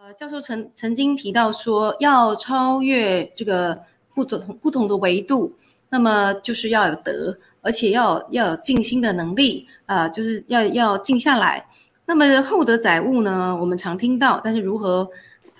[0.00, 3.78] 呃，教授曾曾经提到说，要超越这个
[4.14, 5.54] 不同不同的维度，
[5.90, 11.66] 那么就是要有德，而且要要有静心的能力啊、就是要要静下来。
[12.06, 15.08] 那么厚德载物呢，我们常听到，但是如何？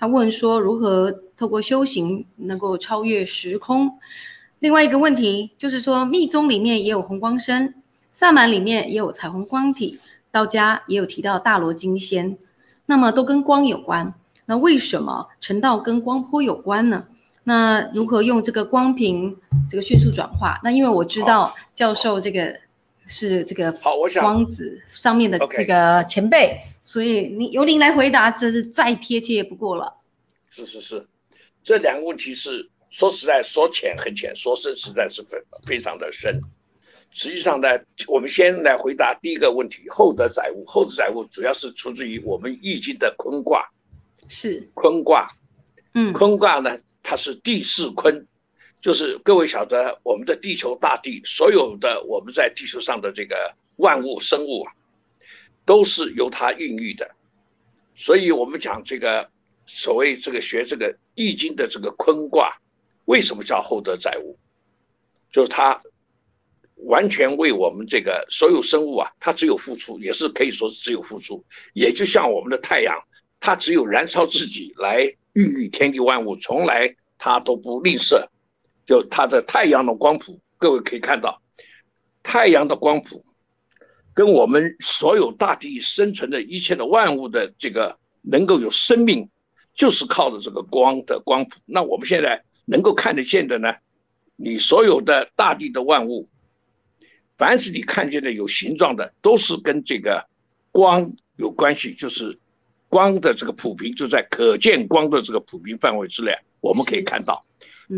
[0.01, 3.91] 他问说，如何透过修行能够超越时空？
[4.59, 7.73] 另外一个问题就是说，密宗里面也有红光身，
[8.09, 9.99] 萨满里面也有彩虹光体，
[10.31, 12.37] 道家也有提到大罗金仙，
[12.85, 14.13] 那么都跟光有关。
[14.45, 17.05] 那为什么成道跟光波有关呢？
[17.43, 19.35] 那如何用这个光屏
[19.69, 20.59] 这个迅速转化？
[20.63, 22.55] 那因为我知道教授这个
[23.07, 29.95] 是这个好，我想光子上面的这个前辈，所以你由您来回答，这是再贴切也不过了。
[30.49, 31.07] 是是是，
[31.63, 36.39] 这两个问题是说实在说浅很浅，说深实在是非非常的深。
[37.11, 37.67] 实际上呢，
[38.07, 40.63] 我们先来回答第一个问题：厚德载物。
[40.65, 43.67] 厚德载物主要是出自于我们易经的坤卦。
[44.27, 45.27] 是，坤卦，
[45.95, 48.25] 嗯，坤卦呢，它是地势坤，
[48.79, 54.71] 就是各位晓得，我们的地球大地，所有的我们在地球上的这个万物生物啊，
[55.65, 57.09] 都是由它孕育的。
[57.95, 59.27] 所以我们讲这个
[59.65, 62.55] 所谓这个学这个易经的这个坤卦，
[63.05, 64.37] 为什么叫厚德载物？
[65.31, 65.81] 就是它
[66.85, 72.95] 完全为我们这个所有生物啊，它只有付出，也是可以说是只有付出，也就像我们的太阳。
[73.41, 78.27] 它只有燃烧自己来孕育天地万物，从来它都不吝啬。
[78.85, 81.41] 就它的太阳的光谱，各位可以看到，
[82.21, 83.23] 太阳的光谱
[84.13, 89.29] 跟我们所有大地生存的一切的万物的这个能够有生命，
[89.73, 91.61] 就是靠着这个光的光谱。
[91.65, 93.73] 那我们现在能够看得见的呢，
[94.35, 96.27] 你所有的大地的万物，
[97.39, 100.27] 凡是你看见的有形状的，都是跟这个
[100.71, 102.37] 光有关系，就是。
[102.91, 107.45] 光的这个谱频就在可见光的这个谱频范围之内，我们可以看到，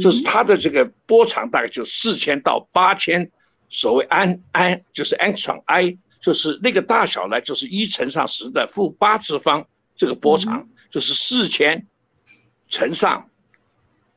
[0.02, 3.32] 就是它的这个波长大概就四千到八千，
[3.70, 9.66] 所谓安安就是 angstrom i，就是那个大小呢，就是一乘上十的负八次方，
[9.96, 11.88] 这个波长就是四千
[12.68, 13.30] 乘上，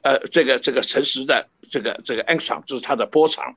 [0.03, 3.55] 呃，这个这个乘十的这个这个 angstrom 就是它的波长，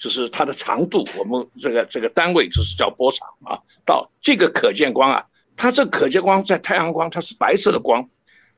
[0.00, 5.26] 就是它的长度，我们这个这个单位就是叫波长啊，到这个可见光啊。
[5.56, 8.08] 它这可见光在太阳光，它是白色的光，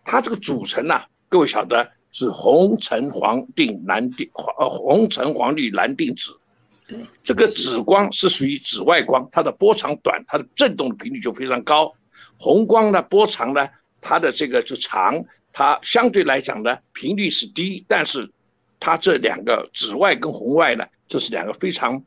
[0.04, 6.38] 它这个组成呐、啊，各位晓得是红橙黄靛蓝靛黄呃红橙黄绿蓝靛紫，
[6.86, 11.92] 对，这个紫光是属于紫外光，它的波长短，它的振动的频率就非常高。
[12.38, 13.69] 红光呢波长呢，
[14.00, 18.30] 它的这个就长，它相对来讲呢频率是低，但是
[18.82, 22.03] 它这两个紫外跟红外呢，这是两个非常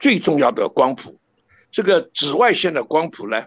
[0.00, 1.16] 最重要的光谱。
[1.70, 3.46] 这个紫外线的光谱呢。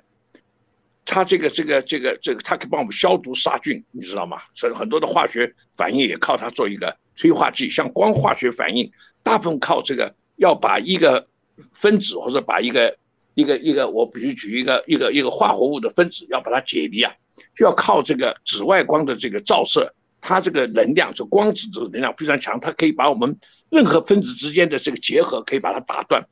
[1.12, 4.38] 它这个这个这个这个，它可以帮我们消毒杀菌，你知道吗？
[4.54, 7.68] 所以很多的化学反应也靠它做一个催化剂。
[7.68, 8.92] 像光化学反应，
[9.24, 11.26] 大部分靠这个要把一个
[11.74, 12.96] 分子或者把一个
[13.34, 17.12] 一个一个，我比如举一个一个一个化合物的分子，要把它解离啊，
[17.56, 19.92] 就要靠这个紫外光的这个照射，
[20.22, 23.38] 它这个能量，这光子的能量非常强，它可以把我们
[23.70, 26.28] 任何分子之间的这个结合可以把它打断，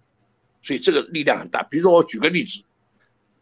[0.61, 1.63] 所以这个力量很大。
[1.63, 2.61] 比如说我举个例子，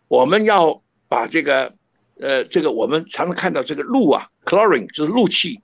[0.08, 0.82] 我们要。
[1.08, 1.72] 把这个，
[2.20, 5.62] 呃，这个我们常常看到这个氯啊，chlorine 就是氯气，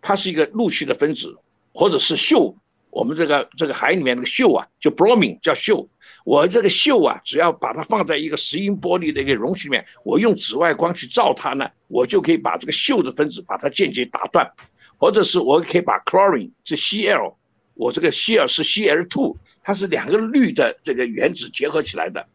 [0.00, 1.36] 它是一个氯气的分子，
[1.74, 2.54] 或者是溴，
[2.96, 5.86] 我们这个这个海里面那个溴啊，就 bromine 叫溴。
[6.24, 14.50] 我这个溴啊，只要把它放在一个石英玻璃的一个容器里面，我用紫外光去照它呢，我就可以把这个溴的分子把它间接打断，
[14.96, 17.34] 或者是我可以把 chlorine 这 Cl，
[17.74, 22.26] 我这个 Cl 是 Cl2，它是两个氯的这个原子结合起来的。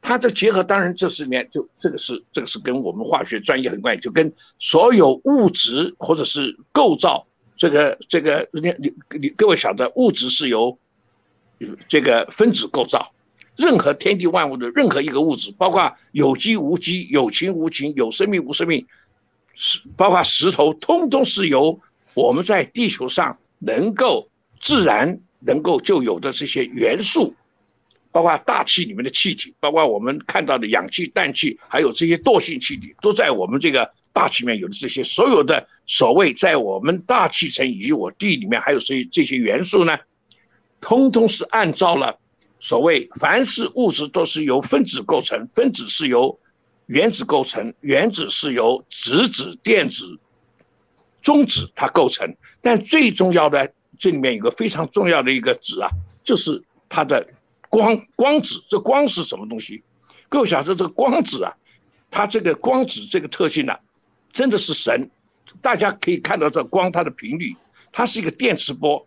[0.00, 7.24] 它这结合当然这是里面就这个是这个是跟我们化学专业很关系，就跟所有物质或者是构造
[7.58, 10.78] 这个这个你你你各位晓得物质是由
[11.88, 13.12] 这个分子构造，
[13.56, 18.86] 任何天地万物的任何一个物质，包括有机无机、有情无情、有生命无生命，
[19.54, 21.80] 是包括石头，通通是由
[22.14, 24.30] 我们在地球上能够
[24.60, 27.34] 自然能够就有的这些元素。
[28.10, 39.96] 包括大气里面的气体，包括我们看到的氧气、氮气，还有这些惰性气体，都在我们这个大气面有的这些所有的所谓在我们大气层以及我地里面还有这这些元素呢，
[40.80, 42.18] 通通是按照了
[42.58, 46.36] 所谓凡是物质都是由分子构成，分子是由
[46.86, 50.18] 原子构成，原子是由质子、电子、
[51.22, 55.88] 中子它构成，但最重要的这里面有个非常重要的一个子啊，
[56.24, 57.24] 就是它的。
[57.70, 59.82] 光光子，这光是什么东西？
[60.30, 61.52] 各位晓得这个光子啊，
[62.10, 63.74] 它这个光子这个特性呢，
[64.32, 65.10] 真的是神。
[65.62, 67.56] 大家可以看到这光它的频率，
[67.90, 69.06] 它是一个电磁波，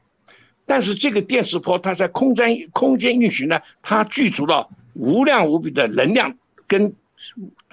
[0.65, 6.35] 但是这个电磁波它在空间空间运行呢，它具足了无量无比的能量
[6.67, 6.95] 跟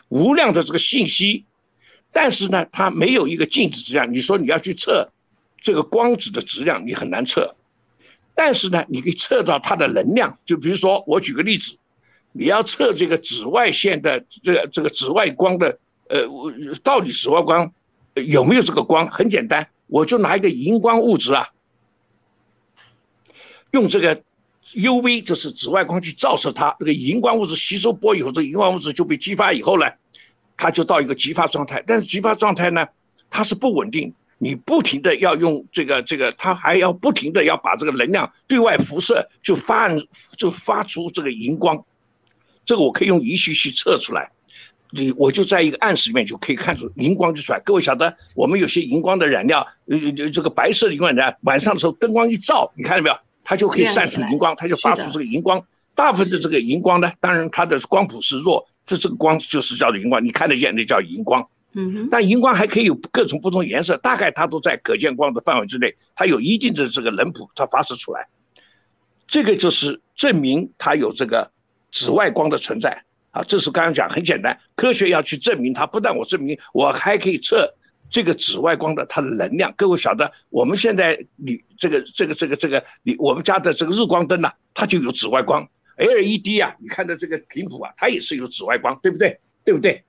[0.09, 1.47] 无量的这个信息，
[2.13, 4.13] 但是呢，它没有一个静止质量。
[4.13, 5.11] 你说你要去测
[5.63, 7.55] 这个光子的质量，你很难测。
[8.35, 10.39] 但是呢，你可以测到它的能量。
[10.45, 11.77] 就比如说，我举个例子，
[12.33, 16.27] 你要测这个紫外线的这个这个紫外光的，呃，
[16.83, 17.73] 到底紫外光
[18.15, 19.09] 有没有这个光？
[19.09, 21.49] 很简单，我就拿一个荧光物质啊，
[23.71, 24.23] 用这个
[24.75, 29.91] U V 就是紫外光去照射它，这个荧光物质吸收波以后，这个荧光物质就被激发以后呢，
[30.57, 31.83] 它就到一个激发状态。
[31.87, 32.89] 但是激发状态呢，
[33.31, 34.15] 它是不稳定。
[34.41, 39.89] 你不停的要用这个这个，它还要不停的要把这个能量对外辐射，就发
[40.37, 41.85] 就发出这个荧光，
[42.65, 44.31] 这个我可以用仪器去测出来，
[44.91, 47.61] 你我就在一个暗室里面就可以看出荧光就出来。
[47.61, 49.99] 各位晓得，我们有些荧光的染料，呃
[50.33, 53.17] 这个白色荧光染料，晚上的时候灯光一照，你看到没有？
[53.45, 55.63] 它就可以散出荧光，它就发出这个荧光。
[55.95, 61.49] 大部分的这个荧光呢，当然它的光谱是弱，这这个光就是叫做荧光，你看得见那叫荧光。
[61.75, 68.27] 嗯但荧光还可以有各种不同颜色，大概它都在可见光的范围之内，它有一定的这个能谱，它发射出来，
[69.27, 71.51] 这个就是证明它有这个
[71.93, 73.43] 紫外光的存在啊。
[73.43, 77.75] 这是刚刚讲很简单，科学要去证明它，不但我证明，我还可以测
[78.11, 79.73] 这个紫外光的它的能量。
[79.77, 89.39] 各位晓得，我们现在你这个这个这个这个你我们家的这个日光灯呢，它就有紫外光，LED 啊，你看的这个频谱啊，它也是有紫外光，对不对？
[89.65, 90.03] 对不对？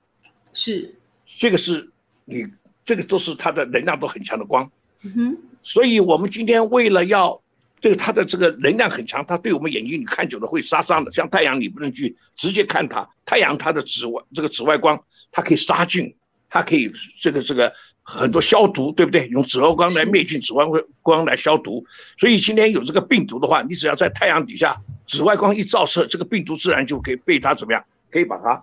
[0.52, 0.94] 是。
[1.38, 1.88] 这个是
[2.24, 2.44] 你，
[2.84, 4.68] 这个都是它的能量都很强的光，
[5.04, 7.40] 嗯哼，所以我们今天为了要
[7.80, 11.10] 这个它的这个能量很强，它对我们眼睛你看久了会杀伤的。
[11.10, 16.14] 像太阳，你不能去直接看它，太阳它的紫外这个紫外光，它可以杀菌，
[16.48, 17.72] 它可以这个这个
[18.02, 19.26] 很多消毒，对不对？
[19.28, 20.64] 用紫外光来灭菌，紫外
[21.02, 21.84] 光来消毒。
[22.18, 24.76] 所以今天有这个病毒的话，你只要在太阳底下，
[25.08, 28.62] 紫外光一照射，这个病毒自然就可以被它怎么样，可以把它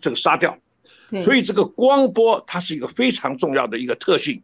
[0.00, 0.58] 这个杀掉。
[1.18, 4.42] 所以这个光波它是一个非常重要的一个特性，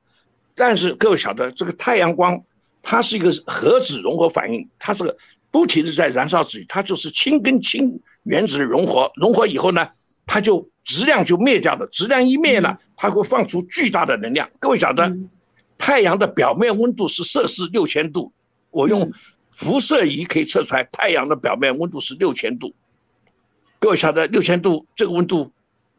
[0.55, 2.43] 但是各位晓得，这个太阳光
[2.85, 5.17] 它是一个核子融合反应，它是
[5.51, 9.89] 不停的在燃烧自己，它就是氢跟氢原子的融合，融合以后呢，
[10.27, 14.49] 它就质量就灭掉了，质量一灭了，它会放出巨大的能量。
[14.61, 15.17] 各位晓得，
[15.79, 18.33] 太阳的表面温度是摄氏六千度，
[18.71, 19.11] 我用
[19.51, 22.75] 辐射仪可以测出来，太阳的表面温度是六千度。
[23.81, 25.51] 各位晓得，六千度这个温度。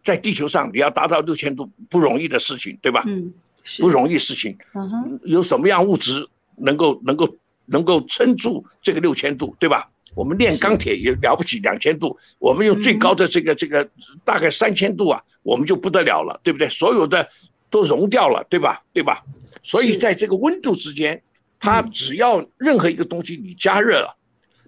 [0.04, 3.04] 在地球上，你要达到六千度不容易的事情，对吧？
[3.08, 3.34] 嗯，
[3.80, 4.56] 不容易事情。
[4.76, 9.90] 嗯哼，有什么样物质能够能够能够撑住这个六千度，对吧？
[10.14, 12.18] 我们炼钢铁也了不起，两千度。
[12.40, 13.90] 我们用最高的这个这个
[14.24, 16.70] 大概三千度啊，我们就不得了了，对不对？
[16.70, 17.28] 所有的
[17.70, 18.82] 都融掉了，对吧？
[18.94, 19.24] 对吧？
[19.62, 21.22] 所以在这个温度之间，
[21.60, 24.16] 它只要任何一个东西你加热了。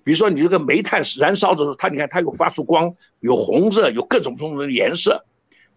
[0.04, 5.24] 比如说你这个煤炭燃烧的时候，它你看它有发出光，有红色，有各种不同的颜色，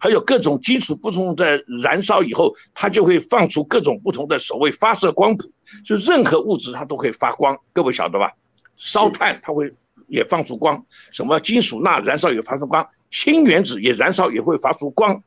[0.01, 5.51] 还有各种金属不同的燃烧以后，它就会放出各种不同的所谓发射光谱。
[5.85, 8.33] 就任何物质它都可以发光，各位晓得吧？
[8.77, 9.71] 烧炭它会
[10.07, 15.23] 也放出光，什么金属钠燃烧也发出光，氢原子也燃烧也会发出光，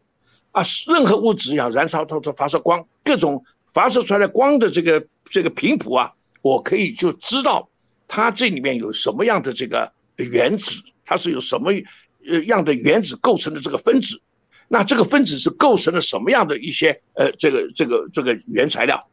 [0.51, 6.13] 啊，任何物质要燃烧它都发射光，各种发射出来的光的这个这个频谱啊，
[6.43, 7.69] 我可以就知道。
[8.07, 10.83] 它这里面有什么样的这个原子？
[11.07, 11.73] 它是由什么
[12.29, 14.21] 呃样的原子构成的这个分子？
[14.69, 19.09] 那这个分子是构成了什么样的一些呃这个这个这个原材料？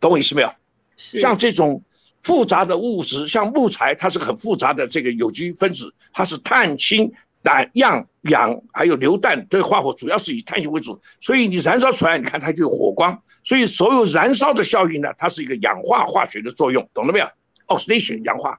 [0.00, 0.52] 懂我意思没有？
[0.96, 1.82] 像这种
[2.22, 7.10] 复杂的物质，像木材，它是很复杂的这个有机分子，它是碳、氢、
[7.42, 11.00] 氮、氧、氧，还有硫氮这个化合物，主要是以碳氢为主。
[11.20, 13.22] 所以你燃烧出来，你看它就有火光。
[13.44, 17.26] 所以所有燃烧的效应呢，它是一个氧化化学的作用，懂了没有
[17.68, 18.58] ？oxidation 氧化，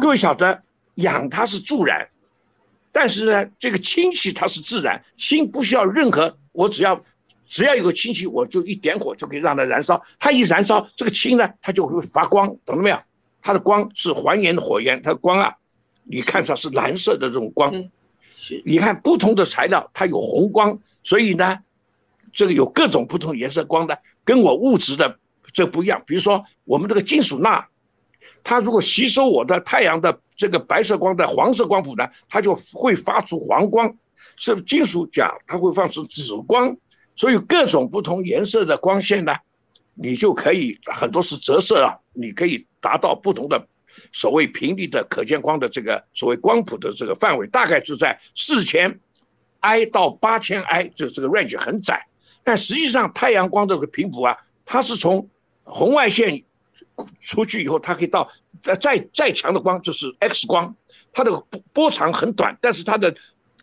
[0.00, 0.62] 各位晓得
[0.94, 2.08] 氧它是助燃，
[2.92, 7.02] 但是呢，这个氢气它是自燃，氢不需要任何，我只要
[7.46, 12.98] 只要有个氢气，我就一点火就可以让它燃烧，它一燃烧，这个氢呢，它就会发光，懂了没有？
[13.40, 15.56] 它的光是还原的火焰，它的光啊，
[16.04, 17.72] 你看上是蓝色的这种光，
[18.64, 21.60] 你看不同的材料它有红光，所以呢，
[22.32, 25.18] 这个有各种不同颜色光的，跟我物质的
[25.54, 27.66] 这不一样，比如说我们这个金属钠。
[28.44, 33.88] 它如果吸收我的太阳的这个白色光的黄色光谱呢，它就会发出黄光；
[34.36, 36.76] 是金属钾，它会放出紫光。
[37.14, 39.32] 所以各种不同颜色的光线呢，
[39.94, 43.68] 你就可以很多是折射啊，你可以达到不同的
[44.10, 48.98] 所谓频率的可见光的这个所谓光谱的这个范围，大概就在四千
[49.60, 52.04] I 到八千 I，就这个 range 很窄。
[52.42, 55.28] 但实际上太阳光这个频谱啊，它是从
[55.62, 56.42] 红外线
[57.20, 58.30] 出去以后，它可以到
[58.60, 60.74] 再再再强的光就是 X 光，
[61.12, 63.14] 它的波波长很短，但是它的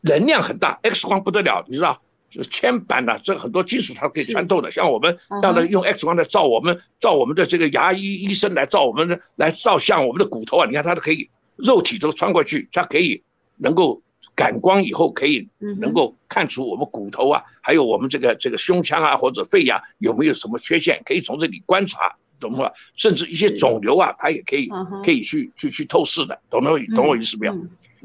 [0.02, 0.80] 能量很大。
[0.84, 4.72] X 光不得了，你知道，就是铅板的这很多金属它可以穿透的。
[4.72, 13.24] 像我们要的用 X 光来照我们，照我们的这个牙医医生来照我们的来照相我们的骨头啊，你看它都可以肉体都穿过去，它可以
[13.58, 14.02] 能够。
[14.36, 22.72] 感光以后可以能够看出我们骨头啊，还有我们这个这个胸腔啊或者肺呀有没有什么缺陷，可以从这里观察，懂吗？
[22.96, 24.70] 甚至一些肿瘤啊，它也可以
[25.04, 27.56] 可以去去去透视的，懂我懂我意思没有？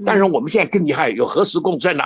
[0.04, 2.04] 当然我们现在更厉害，有核磁共振呐，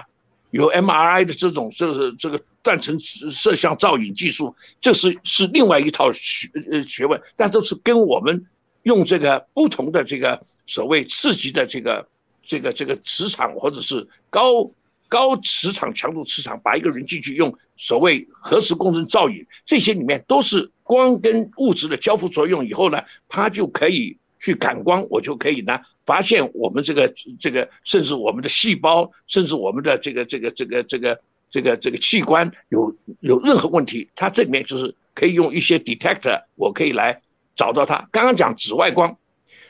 [0.51, 8.47] 有 MRI 的这种这是这个断层摄像造影技术，这是是另外一套学呃学问，但都是跟我们
[8.83, 12.07] 用这个不同的这个所谓刺激的这个。
[12.51, 14.65] 这个这个磁场或者是高
[15.09, 37.23] 高磁场强度磁场，把一个人进去用所谓核磁共振造影，这些里面都是光跟物质的交互作用以后呢，它就可以去感光，我就可以呢发现我们这个这个甚至我们的细胞，甚至我们的这个这个这个这个这个这个器官有有任何问题，它这里面就是可以用一些 detector，我可以来
[37.57, 38.09] 找到它。
[38.13, 39.17] 刚刚讲紫外光，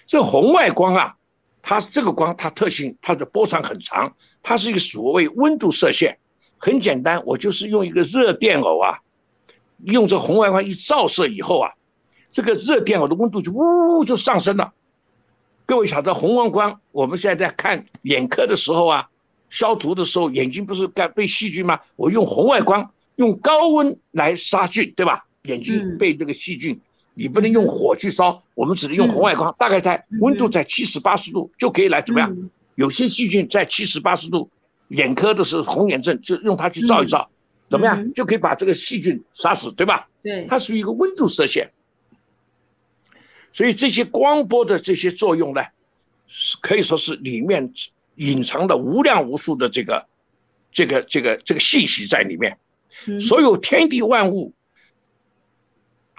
[0.06, 1.14] 这红外光啊。
[1.68, 6.16] 它这个光，它特性，它的波长很长，它是一个所谓温度射线，
[6.56, 9.00] 很简单，我就是用一个热电偶啊，
[9.84, 11.72] 用这红外光一照射以后啊，
[12.32, 14.72] 这个热电偶的温度就呜就上升了。
[15.66, 19.10] 各位晓得红外光，我们现在在看眼科的时候啊，
[19.50, 21.80] 消毒的时候，眼睛不是该被细菌吗？
[21.96, 25.26] 我用红外光，用高温来杀菌，对吧？
[25.42, 26.80] 眼睛被这个细菌。
[27.18, 32.50] 你不能用火去烧，我们只能用红外光，大概在温度在七十八十度就可以来怎么样？
[32.76, 34.48] 有些细菌在七十八十度，
[34.86, 37.28] 眼科的是红眼症，就用它去照一照，
[37.68, 40.08] 怎么样就可以把这个细菌杀死，对吧？
[40.22, 41.72] 对，它属于一个温度射线，
[43.52, 45.62] 所以这些光波的这些作用呢，
[46.28, 47.72] 是可以说是里面
[48.14, 50.06] 隐藏的无量无数的这个
[50.70, 52.56] 这个这个这个信息在里面，
[53.20, 54.54] 所有天地万物。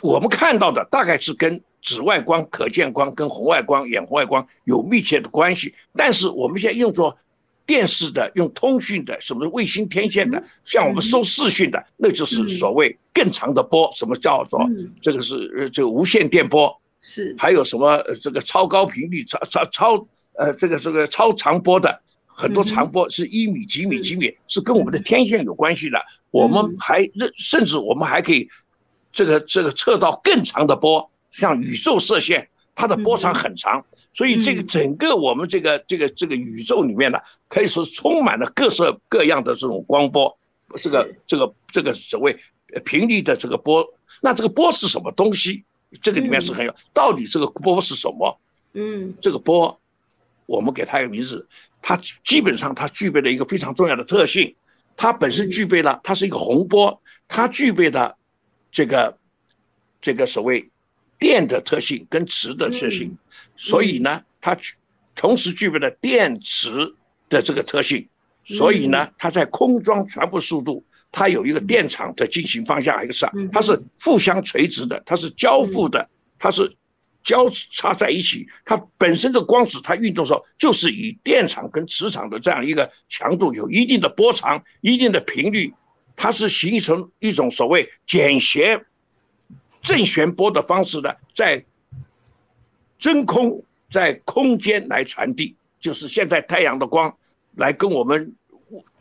[0.02, 7.18] 我们看到的大概是跟紫外光、可见光、跟红外光、远红外光有密切的关系，但是我们现在用作
[7.66, 13.90] 电视的、用通讯的、什么卫星天线的，像我们收视讯的，那就是所谓更长的波。
[13.96, 14.62] 什么叫做
[15.02, 16.76] 这个是呃这个无线电波？
[17.02, 25.98] 是还有什么这个超高频率、超超超呃这个这个超长波的很多长波是一米几米几米，是跟我们的天线有关系的。
[26.32, 28.50] 我们还认甚至我们还可以。
[29.12, 40.38] 这个这个测到更长的波，像宇宙射线，它的波长很长，所以这个整个我们这个这个这个宇宙里面呢，可以说充满了各色各样的这种光波，
[40.78, 42.38] 这个这个这个所谓
[42.86, 43.86] 频率的这个波，
[44.22, 45.64] 那这个波是什么东西？
[46.02, 48.40] 这个里面是很有，到底这个波是什么？
[48.74, 49.80] 嗯，这个波，
[50.46, 51.48] 我们给它一个名字，
[51.82, 54.56] 它基本上它具备了一个非常重要的特性，
[54.96, 58.16] 它本身具备了，它是一个红波，它具备的。
[58.72, 59.18] 这个，
[60.02, 60.70] 这个所谓
[61.18, 63.18] 电的特性跟磁的特性，
[63.56, 64.58] 所以呢，它
[65.16, 66.96] 同时具备了电磁
[67.28, 68.08] 的这个特性，
[68.46, 76.74] 所以呢，它在空中传播速度，它有一个电场的进行方向，一个是它是互相垂直的，它是交互的，它是
[77.22, 85.74] 交叉在一起，它本身的光子它运动时候就是以电场跟磁场的这样一个强度有一定的波长、一定的频率。
[86.22, 88.84] 它是形成一种所谓简谐
[89.82, 91.64] 正弦波的方式的，在
[92.98, 97.16] 真空在空间来传递，就是现在太阳的光
[97.56, 98.36] 来跟我们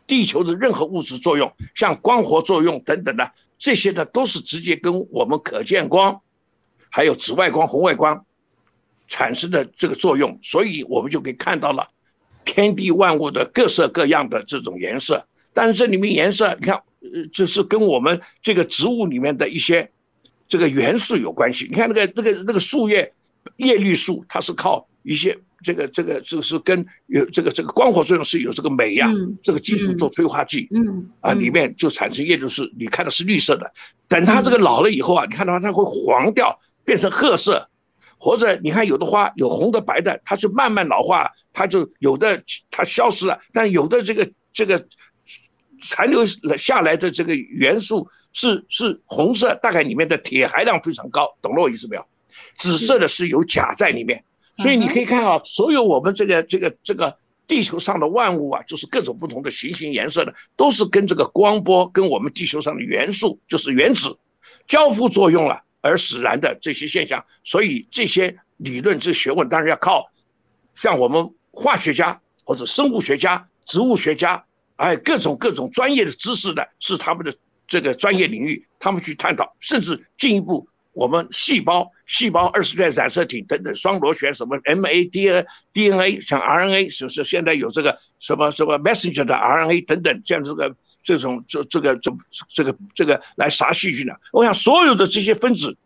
[0.07, 6.21] 地球的任何物质作用，像光合作用等等的这些呢，都是直接跟我们可见光，
[6.89, 8.25] 还有紫外光、红外光
[9.09, 11.89] 产生的这个作用，所以我们就可以看到了
[12.45, 16.81] 天地万物的各色各样的这种颜色，但是这里面颜色，你看。
[17.01, 19.89] 呃，就是跟我们这个植物里面的一些
[20.47, 21.67] 这个元素有关系。
[21.69, 23.13] 你看那个那个那个树叶
[23.57, 29.09] 叶绿素，它是靠一些这个这个就是跟有这个这个光合作用是有这个镁呀
[29.41, 33.71] 这个金属做催化剂，嗯啊里面就产生叶绿素，你看的是绿色的。
[34.07, 37.69] 等它这个老了以后啊，你看到它会黄掉，变成褐色，
[38.17, 44.85] 或者你看有的花有红的白的，它是慢慢老化，它就有的它消失了，但有的这个这个。
[45.81, 52.05] 残留下来的这个元素是是红色，大概里面的铁含量非常高，懂了我意思没有？
[52.57, 54.23] 紫色的是有钾在里面，
[54.57, 57.17] 所以你可以看啊，所有我们这个这个这个
[57.47, 64.17] 地球上的万物啊，就是各种不同的形形颜色的，都是跟这个光波跟我们地球上的元素，就是原子
[64.67, 67.23] 交互作用了而使然的这些现象。
[67.43, 70.11] 所以这些理论、这学问，当然要靠
[70.75, 74.45] 像我们化学家或者生物学家、植物学家，
[74.79, 77.33] 哎，各种各种专业的知识的，是他们的
[77.67, 80.69] 这个专业领域，他们去探讨，甚至进一步。
[80.93, 89.81] 我们细胞、细胞二十代染色体等等双螺旋，什么 M A D N D N A，像 R N A，是是现在有这个什么什么 messenger 的 R N A
[89.81, 92.11] 等等，这样这个这种这这个这
[92.47, 94.17] 这个这个来杀细菌的。
[94.31, 95.77] 我想所有的这些分子，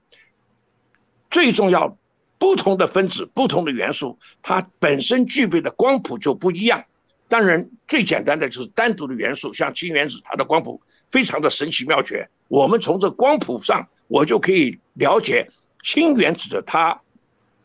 [1.31, 1.97] 最重要，
[2.37, 6.85] 不同的分子、不同的元素，它本身具备的光谱就不一样。
[7.33, 12.29] 当然，最简单的就是单独的元素，像氢原子，它的光谱非常的神奇妙绝。
[12.47, 15.49] 我们从这光谱上，我就可以了解
[15.81, 17.01] 氢原子的它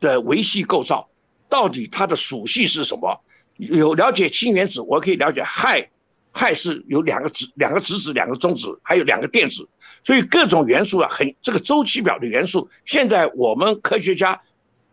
[0.00, 1.10] 的维系构造，
[1.50, 3.22] 到底它的属性是什么。
[3.58, 5.86] 有了解氢原子，我可以了解氦，
[6.32, 9.68] 氦是有两个质、两个质子、两个中子，还有两个电子。
[10.02, 14.40] 所以各种元素啊，很这个周期表的元素，现在我们科学家。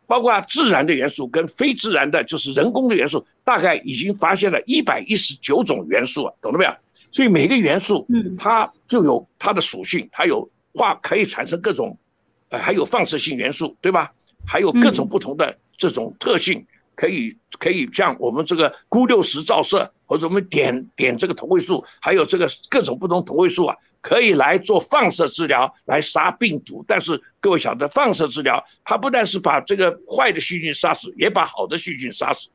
[0.07, 6.71] 包括自然的元素跟非自然的，就是人工的元素，大概已经发现了一百一十九种元素啊，懂了没有？
[7.11, 11.97] 所以每个元素，嗯，它就有它的属性，它有化可以产生各种，
[12.49, 14.11] 呃，还有放射性元素，对吧？
[14.45, 16.65] 还有各种不同的这种特性。
[16.97, 26.85] 可以可以像我们这个钴六十照射，或者我们点点这个同位素，还有这个各种不同同位素啊，可以来做放射治疗来杀病毒。
[26.87, 32.49] 但是各位晓得，放射治疗它不但是把这个坏的细菌杀死，也把好的细菌杀死。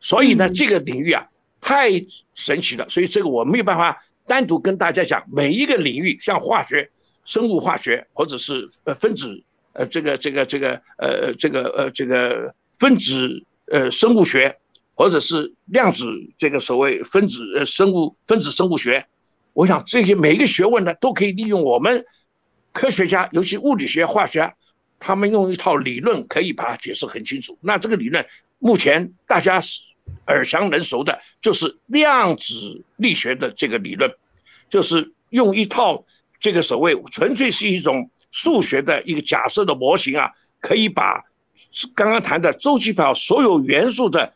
[0.00, 1.26] 所以呢，这个领域啊
[1.60, 1.90] 太
[2.34, 2.86] 神奇了。
[2.90, 5.24] 所以这个我没有办法单独跟大家讲。
[5.32, 6.90] 每一个领域，像化学、
[7.24, 13.44] 生物化学，或者是呃分子，呃这个这个这个呃这个呃这个分子。
[13.70, 14.58] 呃，生物学，
[14.94, 16.04] 或者是量子
[16.36, 19.06] 这个所谓分子呃生物分子生物学，
[19.52, 22.04] 我想这些每一个学问呢，都可以利用我们
[22.72, 24.54] 科学家，尤其物理学、化学，
[24.98, 27.58] 他们用一套理论可以把它解释很清楚。
[27.60, 28.26] 那这个理论
[28.58, 29.60] 目前大家
[30.26, 34.12] 耳熟能熟的，就是量子力学的这个理论，
[34.68, 36.04] 就是用一套
[36.40, 41.24] 这个所谓纯粹是一种数学的一个假设的模型啊，可以把。
[41.94, 44.34] 刚刚谈的周期表所有元素的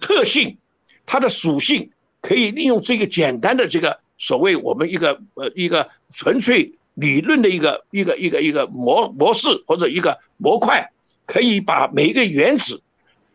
[0.00, 0.58] 特性，
[1.06, 10.92] 它的属性可以利用这个简单的这个所谓我们一个呃一个纯粹理论的一个一个一个一个模模式或者一个模块，
[11.26, 12.80] 可以把每一个原子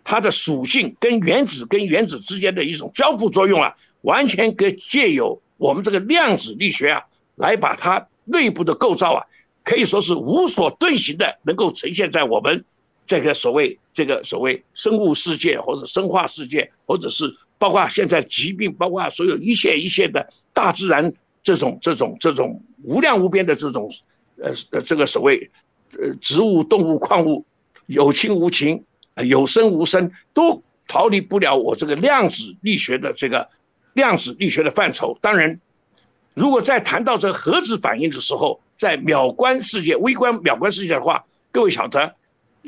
[0.06, 7.04] 它的属性跟原子跟原子之间的一种交互作用啊，完全可借由我们这个量子力学啊，
[7.36, 9.26] 来把它内部的构造啊，
[9.66, 12.64] 可以说是无所遁形的，能够呈现在我们。
[13.06, 17.24] 这个所谓这个所谓生物世界或者生化世界，或者是
[17.58, 23.90] 包括现在疾病，包括所有一切一切的大自然这种这种这种无量无边的这种，
[24.38, 25.50] 呃呃这个所谓，
[26.00, 27.46] 呃植物、动物、矿物，
[27.86, 28.84] 有情无情，
[29.26, 33.50] 有生无生，都逃离不了我这个量子力学的这个
[33.94, 35.18] 量子力学的范畴。
[35.22, 35.60] 当然，
[36.34, 42.16] 如果在谈到这核子反应的时候，在秒观世界、微观秒观世界的话，各位晓得。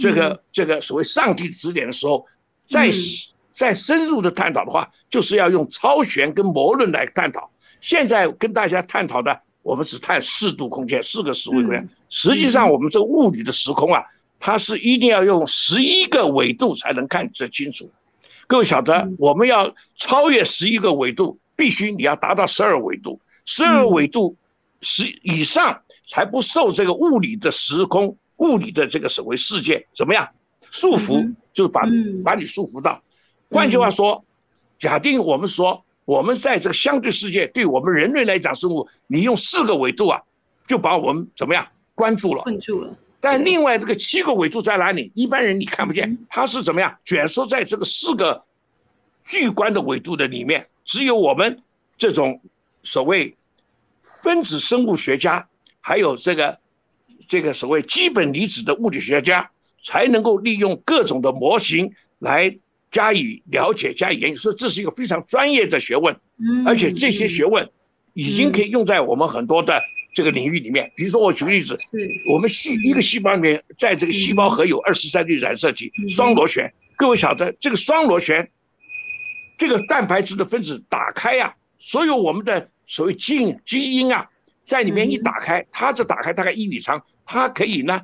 [0.01, 2.25] 这个这个所谓上帝指点的时候，
[2.69, 2.89] 再
[3.59, 7.51] 再深入的探讨的话，就是要用超弦跟模论来探讨。
[7.81, 11.85] 现在跟大家探讨的，我们只探四度空间，四个时维空间。
[12.07, 14.01] 实际上，我们这个物理的时空啊，
[14.39, 17.91] 它是一定要用十一个纬度才能看得清楚。
[18.47, 24.37] 各位晓得，我们要超越十一个纬度，必须你要达到十二纬度，十二纬度
[24.79, 28.15] 十以上才不受这个物理的时空。
[28.37, 30.29] 物理的这个所谓世界怎么样？
[30.71, 31.81] 束缚就是把
[32.23, 33.03] 把你束缚到。
[33.49, 34.23] 换句话说，
[34.77, 40.21] 假定我们说我们在这个相对世界，对我们人类来讲，生物你用四个维度啊，
[40.67, 42.43] 就把我们怎么样关住了？
[42.43, 42.97] 困住了。
[43.19, 45.11] 但另外这个七个维度在哪里？
[45.15, 48.43] 一般人你看不见，它是怎么样卷缩在这个四个
[49.23, 50.67] 巨观的维度的里面？
[50.85, 51.61] 只有我们
[51.97, 52.41] 这种
[52.83, 53.35] 所谓
[54.01, 55.47] 分子生物学家，
[55.81, 56.59] 还有这个。
[57.27, 59.51] 这个所谓基本离子的物理学家
[59.83, 62.57] 才能够利用各种的模型来
[62.91, 66.15] 加以了解、加以研究，所以这是一个非常专业的学问。
[66.37, 67.69] 嗯，而且这些学问
[68.13, 69.81] 已经可以用在我们很多的
[70.13, 70.91] 这个领域里面。
[70.95, 71.77] 比如说，我举个例子，
[72.29, 76.73] 我们细一个细胞里面，在这个细胞核有二十三对染色体，双螺旋。
[76.95, 78.49] 各位晓得，这个双螺旋，
[79.57, 84.29] 这个蛋白质的分子打开呀，所有我们的所谓基因基因啊。
[84.65, 88.01] 在里面一打开，它这打开大概一米长，它可以呢，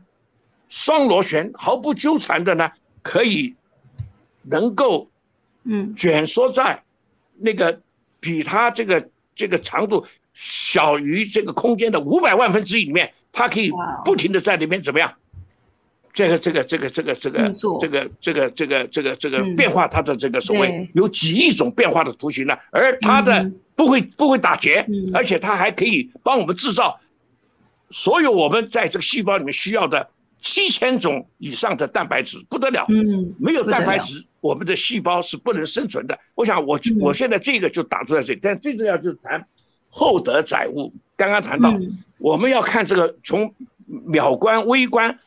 [0.68, 2.72] 双螺旋毫不纠缠的呢，
[3.04, 3.54] 可以
[4.50, 5.10] 能够，
[5.64, 6.84] 嗯，卷缩在
[7.38, 7.82] 那个
[8.20, 13.72] 比它这个这个长度小于这个空间的五百万分之一里面，它可以
[14.04, 15.14] 不停的在里面怎么样？
[16.14, 22.58] 这个这个这个这个这个这个这个这个这个这个变化它的这个所谓有几亿种变化的图形呢？
[22.72, 27.02] 而它的不会不会打结，而且它还可以帮我们制造
[27.90, 30.10] 所有我们在这个细胞里面需要的
[30.46, 32.86] 七千种以上的蛋白质，不得了。
[32.88, 36.18] 嗯，没有蛋白质，我们的细胞是不能生存的。
[36.36, 39.48] 我想我我现在这个就打出来这里，但最重要就是谈
[39.90, 40.94] 厚德载物。
[41.18, 41.74] 刚刚谈到
[42.20, 43.56] 我们要看这个从
[43.86, 45.20] 秒观微观。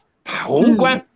[0.44, 1.06] 宏观，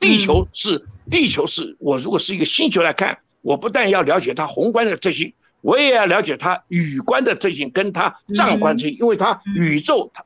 [0.00, 10.24] 地球是地球是我如果是一个星球来看，我不但要了解它宏观的特性，我也要了解它宇观的特性，跟它丈观特性，因为它宇宙，它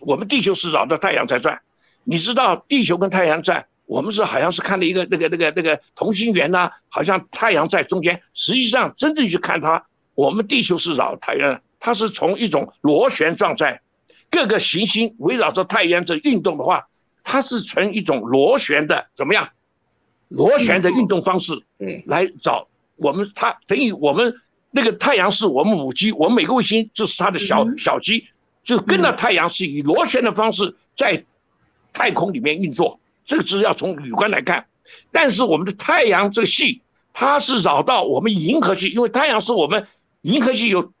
[0.00, 1.60] 我们地球是绕着太阳在转，
[2.08, 13.80] 你知道地球跟太阳在，我们是好像是看了一个那个那个那个同心圆呐，好像太阳在中间，实际上真正去看它，我们地球是绕太阳，它是从一种螺旋状在
[14.30, 16.86] 各个行星围绕着太阳在运动的话。
[17.28, 19.48] 它是呈一种螺旋的怎么样？
[20.28, 24.32] 螺旋的运动方式，对，来找我们，它等于我们
[24.70, 28.28] 那个太阳是我们母鸡，我们每个卫星就是它的小小鸡，
[28.62, 31.24] 就跟着太阳是以螺旋的方式在
[31.96, 33.00] 太空里面运作。
[33.24, 34.66] 这个是要从宇观来看，
[35.10, 36.82] 但是我们的太阳这个系，
[37.14, 39.86] 它是绕到我们银河系，因为太阳是我们
[40.20, 40.92] 银河系有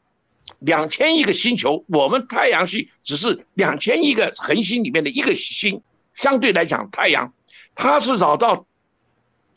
[0.58, 5.82] 两千亿个星球，我们太阳系只是两千亿个恒星里面的一个星。
[6.14, 7.32] 相对来讲，太阳
[7.74, 8.66] 它是绕到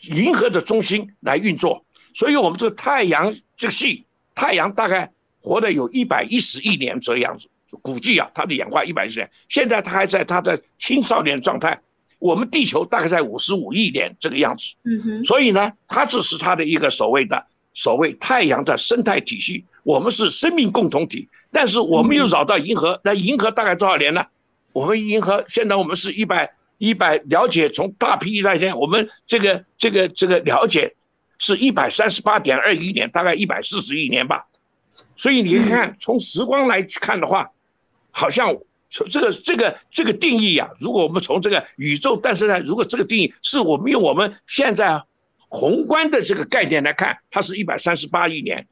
[0.02, 7.48] 银河的中心来运作，所以我们这个太阳这个系，太阳大概活的有一百一十亿年这样子，
[7.82, 11.80] 估计啊，它的演化一百一十年，现在它还在它的青少年状态。
[12.20, 24.26] 我们地球大概在五十五亿年这个样子，嗯哼，所以呢，它只是它的一个所谓的所谓太阳的生态体系，我们是生命共同体，但是我们又绕到银河，那银河大概多少年呢？
[24.74, 30.94] 我们银河现在我们是一百一百了解从大批来讲，我们这个这个这个了解
[31.38, 34.46] 是一百三十八点二亿年，大概一百四十亿年吧。
[35.16, 37.50] 所以你看，从时光来看的话，
[38.20, 38.54] 好像
[38.90, 45.02] 从这个这个这个定义呀，如果我们从这个宇宙诞生来，如果这个定义是我们用我们现在
[45.48, 48.68] 宏观的这个概念来看，它是一百三十八亿年。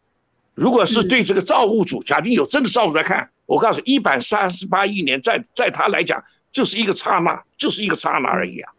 [0.54, 3.30] 如果是对这个造物主，假定有真的造物主来看。
[3.46, 8.74] 我告诉一百三十八亿年，在在他来讲就是一个刹那，就是一个刹那而已啊。